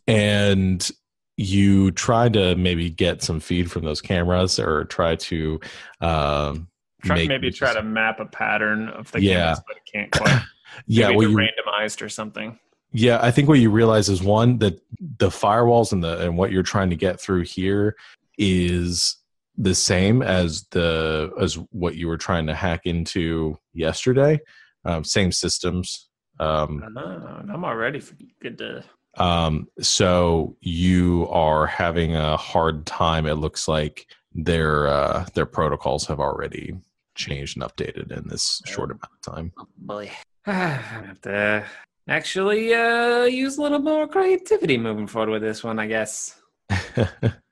[0.08, 0.90] and
[1.38, 5.60] you try to maybe get some feed from those cameras or try to
[6.02, 6.68] um,
[7.04, 9.48] Try, maybe try to map a pattern of the Yeah.
[9.54, 10.42] games, but it can't quite.
[10.88, 12.58] yeah well you randomized or something.
[12.92, 14.80] Yeah, I think what you realize is one that
[15.20, 17.96] the firewalls and the and what you're trying to get through here
[18.38, 19.18] is
[19.58, 24.40] the same as the as what you were trying to hack into yesterday.
[24.86, 26.08] Um, same systems.
[26.40, 28.02] Um, No, I'm already
[28.42, 28.84] good to.
[29.18, 33.26] um, so you are having a hard time.
[33.26, 36.76] It looks like their uh, their protocols have already
[37.16, 39.52] changed and updated in this short amount of time.
[39.78, 40.12] Boy,
[40.46, 41.66] I have to
[42.08, 46.40] actually uh, use a little more creativity moving forward with this one, I guess.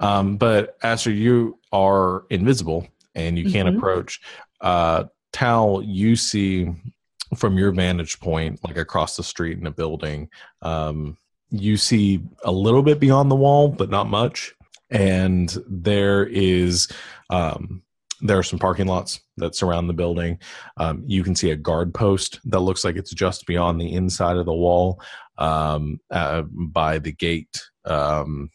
[0.00, 3.78] um, but Aster, you are invisible and you can't Mhm.
[3.78, 4.20] approach.
[4.60, 6.70] Uh, Tal, you see
[7.36, 10.28] from your vantage point, like across the street in a building,
[10.62, 11.16] um,
[11.50, 14.54] you see a little bit beyond the wall, but not much.
[14.90, 16.88] And there is,
[17.30, 17.82] um,
[18.20, 20.38] there are some parking lots that surround the building.
[20.76, 24.36] Um, you can see a guard post that looks like it's just beyond the inside
[24.36, 25.00] of the wall
[25.38, 27.60] um, uh, by the gate.
[27.84, 28.50] Um,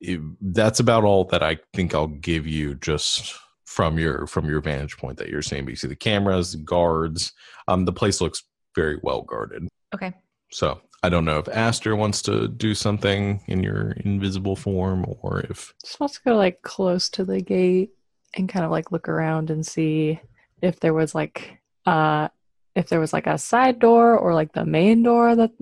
[0.00, 3.34] it- that's about all that I think I'll give you just
[3.64, 5.64] from your from your vantage point that you're seeing.
[5.64, 7.32] But you see the cameras, guards.
[7.66, 9.68] Um, the place looks very well guarded.
[9.94, 10.12] Okay.
[10.50, 15.40] So I don't know if Aster wants to do something in your invisible form or
[15.40, 17.90] if Just wants to go like close to the gate
[18.34, 20.20] and kind of like look around and see
[20.62, 22.28] if there was like uh
[22.74, 25.52] if there was like a side door or like the main door that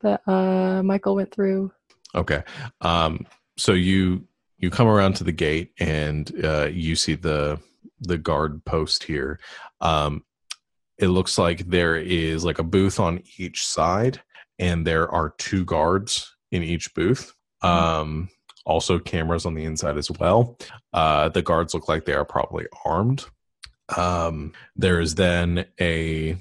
[0.00, 1.72] that uh Michael went through.
[2.14, 2.42] Okay.
[2.80, 3.26] Um,
[3.56, 4.26] so you
[4.58, 7.60] you come around to the gate and uh, you see the
[8.00, 9.38] the guard post here.
[9.80, 10.24] Um,
[10.98, 14.20] it looks like there is like a booth on each side,
[14.58, 17.34] and there are two guards in each booth.
[17.62, 18.28] Um,
[18.64, 20.56] also, cameras on the inside as well.
[20.92, 23.24] Uh, the guards look like they are probably armed.
[23.96, 26.36] Um, there is then a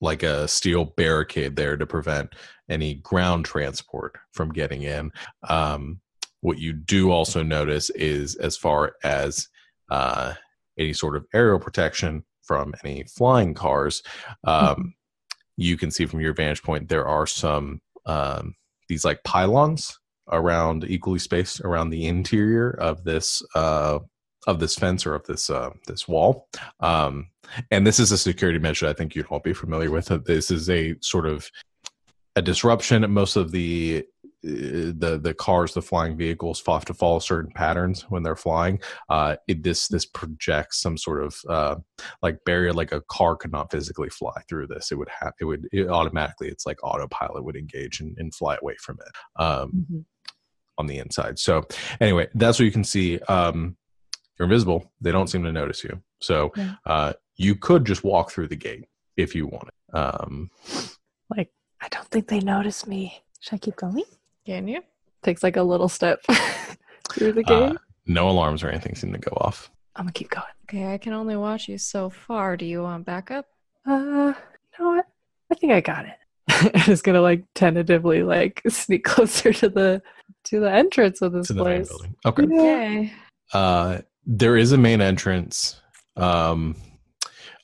[0.00, 2.34] like a steel barricade there to prevent
[2.68, 5.10] any ground transport from getting in.
[5.48, 6.00] Um,
[6.44, 9.48] what you do also notice is as far as
[9.90, 10.34] uh,
[10.78, 14.02] any sort of aerial protection from any flying cars,
[14.46, 14.92] um,
[15.56, 18.54] you can see from your vantage point there are some um,
[18.90, 19.98] these like pylons
[20.30, 23.98] around equally spaced around the interior of this uh,
[24.46, 26.46] of this fence or of this uh, this wall.
[26.80, 27.30] Um,
[27.70, 30.08] and this is a security measure I think you'd all be familiar with.
[30.26, 31.50] This is a sort of
[32.36, 33.10] a disruption.
[33.10, 34.04] Most of the
[34.44, 38.78] the the cars, the flying vehicles, have to follow certain patterns when they're flying.
[39.08, 41.76] Uh, it, this this projects some sort of uh,
[42.22, 44.92] like barrier, like a car could not physically fly through this.
[44.92, 46.48] It would have it would it automatically.
[46.48, 50.04] It's like autopilot would engage and, and fly away from it um, Mhm.
[50.78, 51.38] on the inside.
[51.38, 51.62] So
[52.00, 53.18] anyway, that's what you can see.
[53.20, 53.76] Um,
[54.38, 54.92] you're invisible.
[55.00, 56.02] They don't seem to notice you.
[56.20, 56.74] So Yeah.
[56.84, 58.84] uh, you could just walk through the gate
[59.16, 59.72] if you wanted.
[59.92, 60.50] Um,
[61.30, 63.22] Like, I don't think they noticed me.
[63.40, 64.02] Should I keep going?
[64.46, 64.82] Can you?
[65.22, 66.22] Takes like a little step
[67.10, 67.74] through the uh,
[68.06, 69.70] no alarms or anything seem to go off.
[69.96, 70.44] I'm gonna keep going.
[70.64, 72.56] Okay, I can only watch you so far.
[72.56, 73.46] Do you want backup?
[73.86, 75.06] Uh, you know what?
[75.50, 76.16] I think I got it.
[76.74, 80.02] and is gonna like tentatively like sneak closer to the
[80.44, 81.88] to the entrance of this to the main place.
[81.88, 82.16] building.
[82.26, 82.46] Okay.
[82.50, 83.12] Yay.
[83.52, 85.80] Uh, there is a main entrance.
[86.16, 86.76] Um,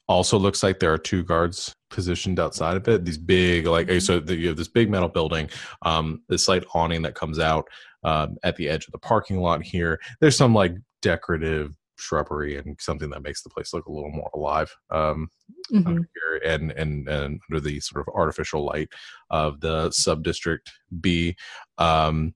[0.09, 3.05] also looks like there are two guards positioned outside of it.
[3.05, 3.99] These big, like, Mm-hmm.
[3.99, 5.51] so the, you have this big metal building,
[5.83, 7.69] um, this slight awning that comes out
[8.05, 10.01] um, at the edge of the parking lot here.
[10.21, 14.31] There's some like decorative shrubbery and something that makes the place look a little more
[14.35, 14.75] alive.
[14.91, 15.29] Um,
[15.73, 15.87] Mhm.
[15.87, 18.89] under here and and and under the sort of artificial light
[19.31, 20.71] of the sub district
[21.01, 21.35] B.
[21.77, 22.35] Um,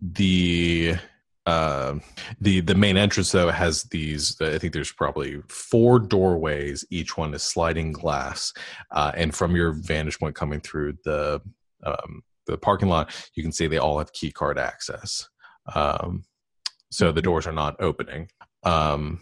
[0.00, 0.96] the
[1.46, 1.98] uh,
[2.40, 4.40] the the main entrance though has these.
[4.40, 6.84] I think there's probably four doorways.
[6.90, 8.52] Each one is sliding glass,
[8.90, 11.42] uh, and from your vantage point coming through the
[11.84, 15.28] um, the parking lot, you can see they all have key card access.
[15.74, 16.24] Um,
[16.90, 18.28] so the doors are not opening.
[18.62, 19.20] Um,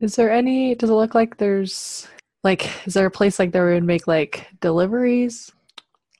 [0.00, 0.74] Is there any?
[0.74, 2.08] Does it look like there's
[2.42, 2.68] like?
[2.86, 5.52] Is there a place like there would make like deliveries,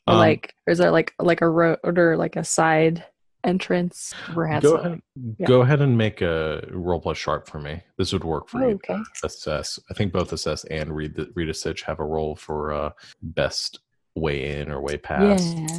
[0.06, 3.04] or Um, like, or is there like like a road or like a side
[3.46, 4.12] entrance?
[4.34, 4.64] Perhaps.
[4.64, 5.00] go ahead,
[5.38, 5.46] yeah.
[5.46, 7.80] go ahead and make a roll plus sharp for me.
[7.96, 8.74] This would work for Oh, you.
[8.74, 8.98] okay.
[9.24, 9.78] assess.
[9.90, 12.90] I think both assess and read the read a sitch have a role for uh
[13.22, 13.80] best
[14.14, 15.56] way in or way past.
[15.56, 15.78] Yeah.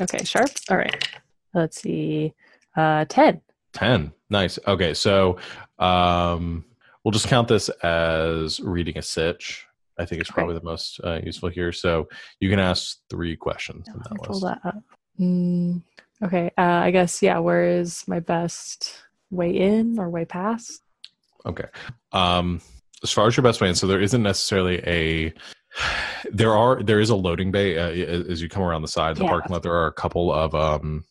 [0.00, 0.24] Okay.
[0.24, 0.50] Sharp.
[0.70, 1.08] All right.
[1.52, 2.32] Let's see.
[2.76, 3.40] Uh, ten.
[3.72, 4.12] Ten.
[4.30, 4.58] Nice.
[4.66, 5.36] Okay, so
[5.78, 6.64] um
[7.04, 9.66] we'll just count this as reading a sitch.
[9.98, 10.34] I think it's Okay.
[10.36, 11.70] probably the most uh, useful here.
[11.70, 12.08] So
[12.40, 14.74] you can ask three questions in Let that pull that up.
[15.20, 15.82] Mm,
[16.24, 16.50] okay.
[16.58, 17.38] Uh, I guess yeah.
[17.38, 20.82] Where is my best way in or way past?
[21.46, 21.66] Okay.
[22.12, 22.60] Um,
[23.02, 25.32] as far as your best way in, so there isn't necessarily a.
[26.32, 27.90] There are there is a loading bay uh,
[28.30, 29.30] as you come around the side of the Yeah.
[29.30, 29.62] parking lot.
[29.62, 31.04] There are a couple of um,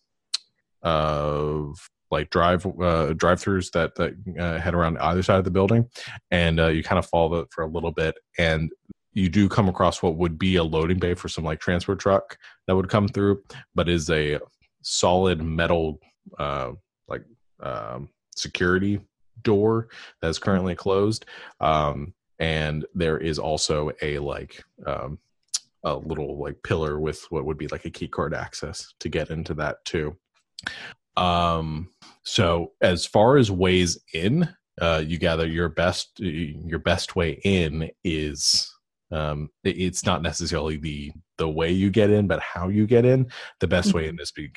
[0.81, 1.77] of
[2.11, 5.89] like drive uh, drive throughs that that uh, head around either side of the building,
[6.31, 8.71] and uh, you kind of follow it for a little bit, and
[9.13, 12.37] you do come across what would be a loading bay for some like transport truck
[12.67, 13.43] that would come through,
[13.75, 14.39] but is a
[14.83, 15.99] solid metal
[16.37, 16.71] uh,
[17.07, 17.23] like
[17.61, 18.99] um, security
[19.41, 19.89] door
[20.21, 21.25] that is currently closed.
[21.59, 25.19] Um and there is also a like um
[25.83, 29.29] a little like pillar with what would be like a key card access to get
[29.29, 30.15] into that too.
[31.15, 31.89] Um
[32.23, 34.47] so as far as ways in
[34.81, 38.72] uh you gather your best your best way in is
[39.13, 43.05] um it- it's not necessarily the the way you get in but how you get
[43.05, 43.25] in
[43.59, 44.51] the best way in is be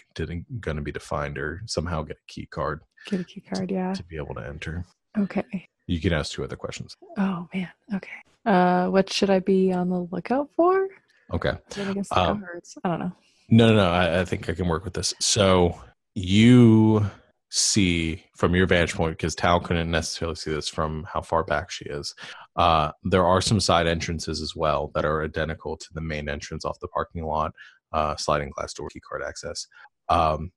[0.60, 3.70] going to be to find or somehow get a key card Get a key card.
[3.70, 3.92] Yeah.
[3.94, 4.84] to be able to enter
[5.18, 5.44] Okay.
[5.86, 6.96] you can ask two other questions.
[7.16, 7.68] Oh man.
[7.94, 8.18] Okay.
[8.44, 10.88] Uh, what should I be on the lookout for?
[11.32, 11.54] Okay.
[11.78, 12.44] I guess Um.
[12.84, 13.12] I don't know.
[13.48, 13.90] No, no, no.
[13.90, 15.14] I, I think I can work with this.
[15.20, 15.80] So
[16.14, 17.06] you
[17.50, 21.70] see from your vantage point, because Tal couldn't necessarily see this from how far back
[21.70, 22.14] she is.
[22.56, 26.64] Uh, there are some side entrances as well that are identical to the main entrance
[26.64, 27.52] off the parking lot,
[27.92, 29.66] uh, sliding glass door, key card access.
[30.08, 30.50] Um,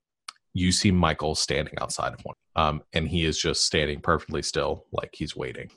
[0.53, 4.85] you see Michael standing outside of one, um, and he is just standing perfectly still,
[4.91, 5.69] like he's waiting.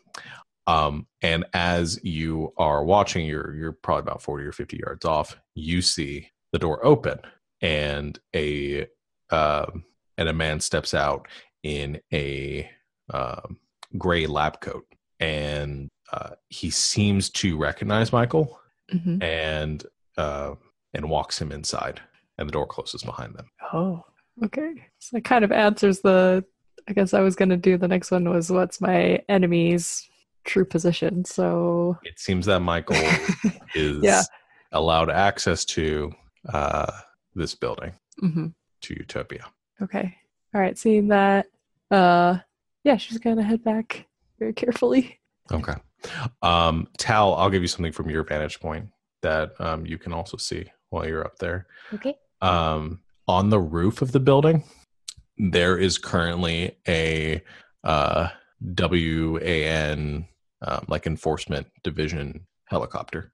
[0.67, 5.37] Um, and as you are watching, you're you're probably about forty or fifty yards off.
[5.55, 7.19] You see the door open,
[7.61, 8.87] and a
[9.31, 9.85] um,
[10.19, 11.27] and a man steps out
[11.63, 12.69] in a
[13.13, 13.59] um,
[13.99, 14.87] gray lab coat,
[15.21, 18.59] and uh, he seems to recognize Michael
[18.91, 19.87] hmm and
[20.19, 20.55] uh,
[20.95, 22.01] and walks him inside,
[22.39, 23.47] and the door closes behind them.
[23.73, 24.05] Oh,
[24.45, 24.75] okay.
[24.99, 26.45] So it kind of answers the.
[26.89, 30.09] I guess I was gonna do the next one was what's my enemy's
[30.45, 31.25] true position.
[31.25, 32.97] So It seems that Michael
[33.75, 34.23] is Yeah.
[34.73, 36.11] allowed access to
[36.53, 36.91] uh,
[37.37, 38.53] this building mhm.
[38.83, 39.47] to Utopia.
[39.83, 40.17] Okay.
[40.55, 40.77] All right.
[40.79, 41.47] Seeing that,
[41.91, 42.39] uh,
[42.85, 44.07] yeah, she's gonna head back
[44.39, 45.19] very carefully.
[45.51, 45.75] Okay.
[46.43, 48.89] Um, Tal, I'll give you something from your vantage point
[49.23, 51.67] that um, you can also see while you're up there.
[51.95, 52.17] Okay.
[52.41, 54.65] Um, on the roof of the building,
[55.39, 57.43] there is currently a
[57.85, 58.29] uh,
[58.61, 60.27] WAN,
[60.63, 63.33] um, like enforcement division helicopter.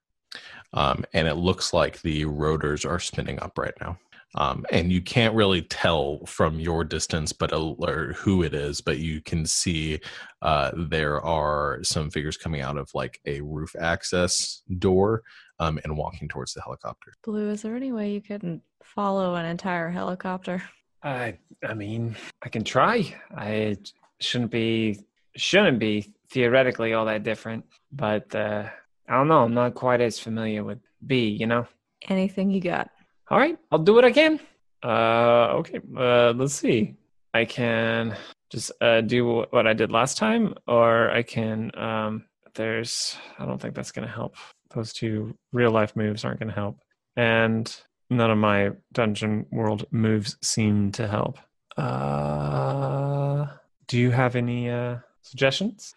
[0.73, 3.97] Um, and it looks like the rotors are spinning up right now.
[4.35, 8.99] Um, and you can't really tell from your distance, but or who it is, but
[8.99, 9.99] you can see
[10.41, 15.23] uh, there are some figures coming out of like a roof access door
[15.59, 17.13] um, and walking towards the helicopter.
[17.23, 20.61] Blue, is there any way you could follow an entire helicopter?
[21.03, 23.15] I I mean, I can try.
[23.35, 23.77] I
[24.19, 24.99] shouldn't be
[25.35, 28.69] shouldn't be theoretically all that different, but uh,
[29.07, 29.43] I don't know.
[29.43, 31.29] I'm not quite as familiar with B.
[31.29, 31.67] You know.
[32.07, 32.89] Anything you got?
[33.29, 34.39] All right, I'll do what I can.
[34.83, 35.79] Uh, okay.
[35.95, 36.95] Uh, let's see.
[37.33, 38.15] I can
[38.49, 41.71] just uh, do what I did last time, or I can.
[41.77, 42.25] Um,
[42.55, 43.15] there's.
[43.37, 44.35] I don't think that's gonna help.
[44.73, 46.79] Those two real life moves aren't gonna help.
[47.15, 47.73] And
[48.09, 51.37] none of my dungeon world moves seem to help.
[51.77, 53.45] Uh,
[53.87, 55.93] do you have any uh, suggestions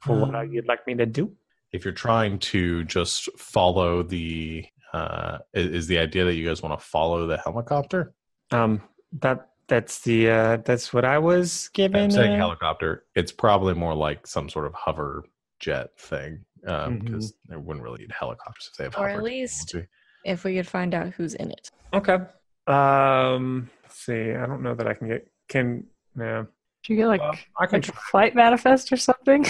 [0.00, 1.32] for what Um, you'd like me to do?
[1.72, 6.62] if you're trying to just follow the uh is, is the idea that you guys
[6.62, 8.12] want to follow the helicopter
[8.50, 8.82] Um,
[9.20, 12.02] that that's the uh, that's what I was given.
[12.04, 15.24] i'm saying uh, helicopter it's probably more like some sort of hover
[15.60, 17.04] jet thing um Mhm.
[17.04, 19.88] because they wouldn't really need helicopters if they have Or hover at least- technology.
[20.24, 21.70] If we could find out who's in it.
[21.94, 22.18] Okay.
[22.66, 24.32] Um, let's see.
[24.32, 25.84] I don't know that I can get can.
[26.18, 26.44] Yeah,
[26.82, 29.46] Did you get like, Well, I can like a flight manifest or something?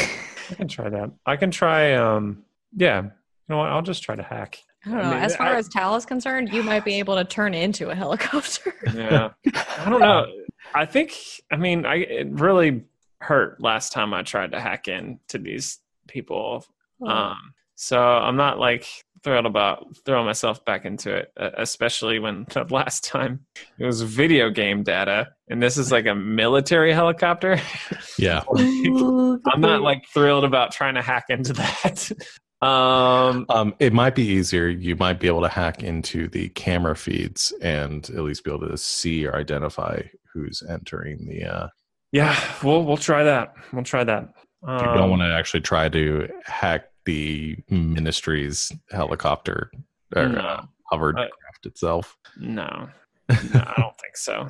[0.50, 1.10] I can try that.
[1.26, 1.94] I can try.
[1.94, 2.44] Um,
[2.76, 3.02] yeah.
[3.02, 3.10] You
[3.48, 3.70] know what?
[3.70, 4.58] I'll just try to hack.
[4.86, 5.10] I don't I know.
[5.10, 7.90] mean, as far I- as Tal is concerned, you might be able to turn into
[7.90, 8.74] a helicopter.
[8.94, 9.30] Yeah.
[9.78, 10.26] I don't know.
[10.74, 11.14] I think.
[11.50, 12.84] I mean, I it really
[13.20, 15.78] hurt last time I tried to hack in to these
[16.08, 16.64] people.
[17.06, 17.36] Um,
[17.74, 18.86] so I'm not like
[19.22, 23.40] thrilled about throwing myself back into it, uh, especially when the last time
[23.78, 27.60] it was video game data, and this is like a military helicopter.
[28.18, 32.10] yeah I'm not like thrilled about trying to hack into that.
[32.62, 36.94] Um, um it might be easier you might be able to hack into the camera
[36.94, 40.00] feeds and at least be able to see or identify
[40.32, 41.66] who's entering the uh
[42.12, 43.54] yeah, we'll we'll try that.
[43.72, 44.30] We'll try that.
[44.66, 49.70] Um, you don't want to actually try to hack the ministry's helicopter
[50.16, 50.40] or No.
[50.40, 51.30] uh, hovercraft
[51.66, 52.88] itself No,
[53.28, 54.46] no, I don't think so.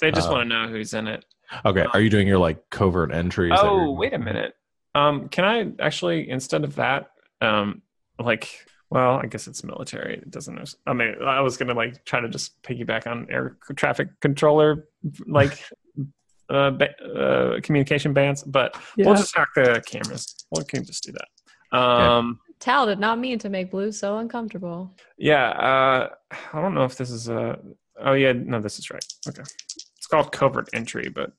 [0.00, 1.24] They just Uh, want to know who's in it.
[1.64, 3.56] Okay, are you doing your like covert entries?
[3.62, 4.54] Oh, wait a minute.
[4.96, 7.10] Um, can I actually instead of that,
[7.40, 7.82] um,
[8.18, 10.14] like, well, I guess it's military.
[10.14, 10.74] It doesn't.
[10.86, 14.88] I mean, I was gonna like try to just piggyback on air traffic controller,
[15.26, 15.62] like,
[16.50, 19.06] uh, ba- uh communication bands, but Yeah.
[19.06, 20.34] we'll just hack the cameras.
[20.50, 21.78] We can just do that.
[21.78, 24.90] Um, Tal did not mean to make Blue so uncomfortable.
[25.18, 25.50] yeah.
[25.50, 26.08] Uh,
[26.52, 27.58] I don't know if this is a.
[28.00, 29.04] Oh yeah, no, this is right.
[29.28, 31.32] Okay, it's called covert entry, but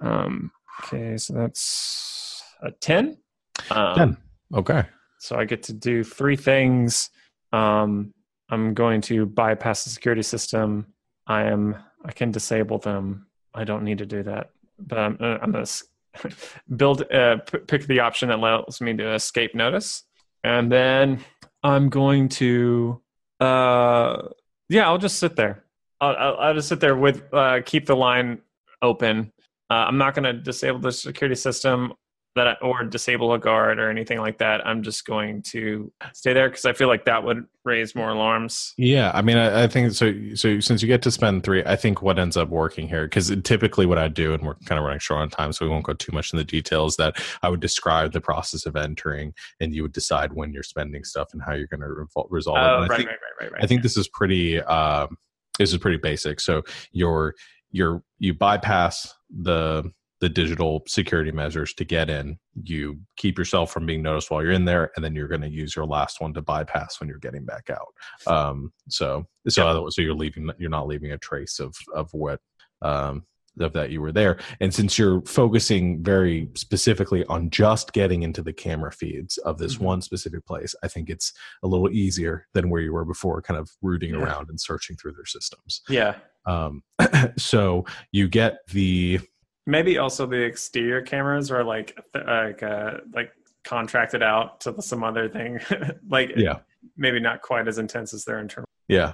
[0.00, 0.50] um,
[0.84, 3.18] okay, so that's a ten.
[3.70, 4.16] Um, 10.
[4.54, 4.84] Okay.
[5.18, 7.10] So I get to do three things.
[7.52, 8.12] Um,
[8.48, 10.86] I'm going to bypass the security system.
[11.26, 11.76] I am.
[12.04, 13.26] I can disable them.
[13.54, 15.16] I don't need to do that, but I'm.
[15.20, 15.66] Uh, I'm gonna
[16.76, 17.10] build.
[17.10, 20.04] Uh, p- pick the option that allows me to escape notice,
[20.44, 21.24] and then
[21.62, 23.00] I'm going to.
[23.40, 24.28] Uh,
[24.68, 25.64] yeah, I'll just sit there.
[26.00, 28.40] I'll, I'll, I'll just sit there with uh, keep the line
[28.82, 29.32] open.
[29.68, 31.92] Uh, I'm not going to disable the security system
[32.36, 34.64] that I, or disable a guard or anything like that.
[34.66, 38.74] I'm just going to stay there because I feel like that would raise more alarms.
[38.76, 40.12] Yeah, I mean, I, I think so.
[40.34, 43.34] So since you get to spend three, I think what ends up working here, because
[43.42, 45.84] typically what I do, and we're kind of running short on time, so we won't
[45.84, 46.96] go too much in the details.
[46.96, 51.04] That I would describe the process of entering, and you would decide when you're spending
[51.04, 52.58] stuff and how you're going to revol- resolve.
[52.60, 53.64] Oh, And right, I think, right, right, right, right.
[53.64, 54.60] I think this is pretty.
[54.62, 55.16] Um,
[55.58, 56.38] this is pretty basic.
[56.40, 56.62] So
[56.92, 57.34] you're
[57.70, 62.38] you're you bypass the the digital security measures to get in.
[62.62, 65.48] You keep yourself from being noticed while you're in there, and then you're going to
[65.50, 68.32] use your last one to bypass when you're getting back out.
[68.32, 72.40] Um, so so so you're leaving you're not leaving a trace of of what
[72.82, 73.24] um,
[73.58, 74.38] of that you were there.
[74.60, 79.76] And since you're focusing very specifically on just getting into the camera feeds of this
[79.76, 79.80] Mhm.
[79.80, 83.58] one specific place, I think it's a little easier than where you were before, kind
[83.58, 84.20] of rooting Yeah.
[84.20, 85.80] around and searching through their systems.
[85.88, 86.16] yeah.
[86.44, 86.82] Um,
[87.38, 89.20] so you get the
[89.66, 93.32] Maybe also the exterior cameras are like like uh, like
[93.64, 95.60] contracted out to some other thing.
[96.08, 96.58] like yeah
[96.96, 98.66] maybe not quite as intense as their internal.
[98.88, 99.12] Yeah.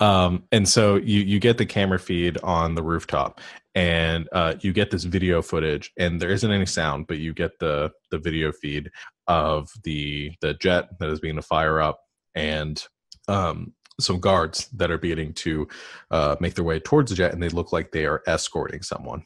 [0.00, 3.40] Um, and so you, you get the camera feed on the rooftop
[3.74, 7.58] and uh, you get this video footage and there isn't any sound, but you get
[7.58, 8.90] the, the video feed
[9.26, 12.00] of the, the jet that is being to fire up
[12.34, 12.86] and
[13.26, 15.66] um, some guards that are beginning to
[16.12, 19.24] uh, make their way towards the jet and they look like they are escorting someone.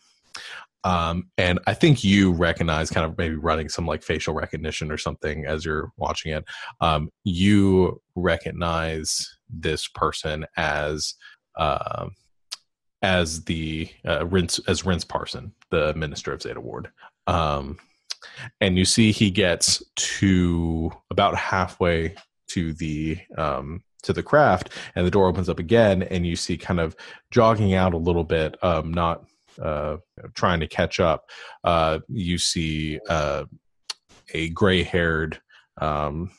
[0.84, 4.98] Um, and I think you recognize kind of maybe running some like facial recognition or
[4.98, 6.44] something as you're watching it.
[6.80, 11.14] Um, you recognize this person as
[11.56, 12.08] uh,
[13.02, 16.90] as the uh, Rince as Rince Parson, the minister of Zeta Ward.
[17.26, 17.78] Um,
[18.60, 22.14] and you see he gets to about halfway
[22.48, 26.56] to the um, to the craft, and the door opens up again, and you see
[26.56, 26.96] kind of
[27.30, 29.24] jogging out a little bit, um, not
[29.60, 29.96] uh,
[30.34, 31.30] trying to catch up.
[31.64, 33.44] Uh, you see uh,
[34.32, 35.40] a gray-haired,
[35.80, 36.30] um,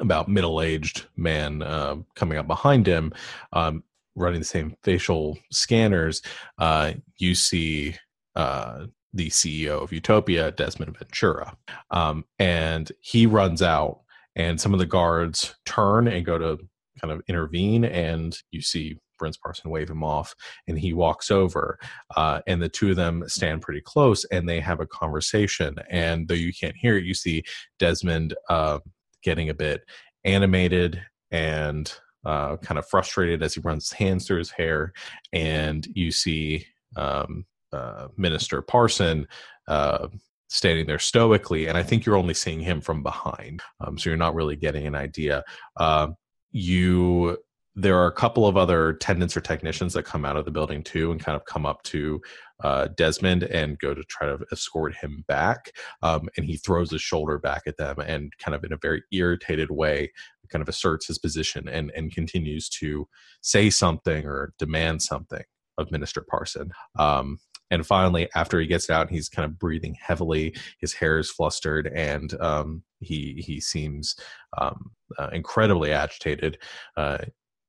[0.00, 3.12] about middle-aged man uh, coming up behind him,
[3.52, 3.82] um,
[4.14, 6.22] running the same facial scanners.
[6.58, 7.96] Uh, you see
[8.36, 11.56] uh, the CEO of Utopia, Desmond Ventura,
[11.90, 14.00] um, and he runs out,
[14.36, 16.58] and some of the guards turn and go to
[17.00, 20.34] kind of intervene, and you see Rince Parson wave him off,
[20.66, 21.78] and he walks over,
[22.16, 25.76] uh, and the two of them stand pretty close, and they have a conversation.
[25.90, 27.42] And though you can't hear it, you see
[27.78, 28.78] Desmond uh,
[29.22, 29.82] getting a bit
[30.24, 31.00] animated
[31.30, 31.92] and
[32.24, 34.92] uh, kind of frustrated as he runs his hands through his hair,
[35.32, 36.66] and you see
[36.96, 39.26] um, uh, Minister Parson
[39.66, 40.08] uh,
[40.48, 44.16] standing there stoically, and I think you're only seeing him from behind, um, so you're
[44.16, 45.44] not really getting an idea.
[45.76, 46.08] Uh,
[46.50, 47.38] you
[47.78, 50.82] there are a couple of other attendants or technicians that come out of the building
[50.82, 52.20] too and kind of come up to
[52.64, 55.70] uh, Desmond and go to try to escort him back.
[56.02, 59.04] Um, and he throws his shoulder back at them and kind of in a very
[59.12, 60.10] irritated way
[60.50, 63.06] kind of asserts his position and, and continues to
[63.42, 65.44] say something or demand something
[65.76, 66.72] of Minister Parson.
[66.98, 67.38] Um,
[67.70, 70.56] and finally, after he gets out, he's kind of breathing heavily.
[70.80, 74.16] His hair is flustered, and um, he he seems
[74.56, 76.58] um, uh, incredibly agitated.
[76.96, 77.18] Uh,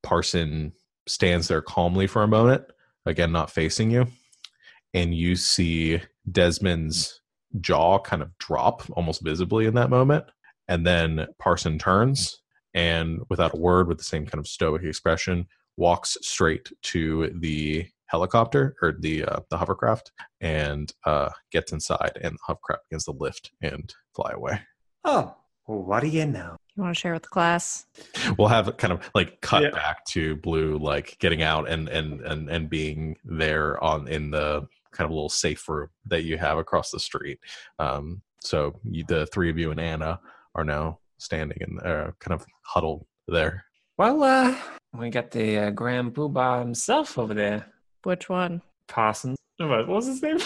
[0.04, 0.74] Parson
[1.08, 2.64] stands there calmly for a moment,
[3.06, 4.08] again, not facing you.
[4.94, 7.22] And you see Desmond's
[7.62, 10.26] jaw kind of drop almost visibly in that moment.
[10.68, 12.42] And then Parson turns
[12.74, 15.48] and, without a word, with the same kind of stoic expression,
[15.78, 22.34] walks straight to the helicopter or the uh, the hovercraft and uh, gets inside and
[22.34, 24.60] the hovercraft begins to lift and fly away.
[25.06, 25.36] Oh,
[25.70, 26.58] well, what do you know?
[26.76, 27.86] You want to share with the class?
[28.38, 29.70] we'll have it kind of like cut Yeah.
[29.72, 34.68] back to blue like getting out and and and and being there on in the
[34.92, 37.38] kind of little safe room that you have across the street
[37.78, 40.20] um so you, the three of you and anna
[40.56, 43.66] are now standing and uh, kind of huddled there
[43.98, 44.56] Well, uh,
[44.98, 47.68] we got the uh, Grand Poobah himself over there,
[48.04, 48.62] Which one?
[48.88, 49.38] Parsons.
[49.60, 50.38] What what was his name?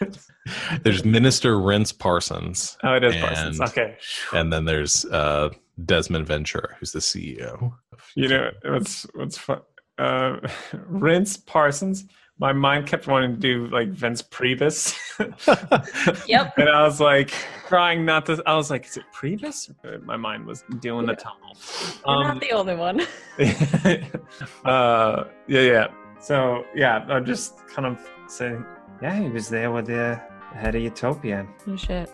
[0.82, 3.60] there's minister Rince parsons oh, it is And- Parsons.
[3.60, 3.96] Okay.
[4.32, 5.48] and then there's uh
[5.84, 7.72] desmond ventura who's the ceo
[8.14, 9.60] You know what's what's fun?
[9.98, 10.36] Uh,
[10.86, 12.04] Rince Parsons.
[12.40, 14.94] My mind kept wanting to do like Reince Priebus.
[16.28, 16.56] Yep.
[16.58, 17.32] and I was like
[17.66, 18.40] trying not to.
[18.46, 19.74] I was like, is it Priebus?
[20.04, 21.56] My mind was doing the tunnel.
[22.06, 23.00] You're Um, not the only one.
[24.64, 25.86] uh, yeah, yeah.
[26.20, 27.98] So yeah, I'm just kind of
[28.30, 28.64] saying.
[29.02, 30.20] Yeah, he was there with the
[30.54, 31.46] head of Utopia.
[31.66, 32.12] oh shit.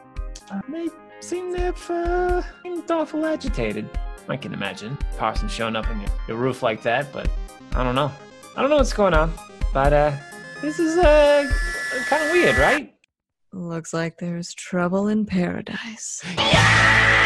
[0.51, 0.89] Uh, they
[1.21, 3.89] seem to have uh, seemed awful agitated.
[4.29, 7.29] I can imagine Parsons showing up on your, your roof like that, but
[7.75, 8.11] I don't know.
[8.57, 9.33] I don't know what's going on,
[9.73, 10.13] but uh,
[10.63, 11.51] this is uh,
[12.09, 12.95] kind of weird, right?
[13.53, 16.23] Looks like there's trouble in paradise.
[16.37, 17.24] Yeah!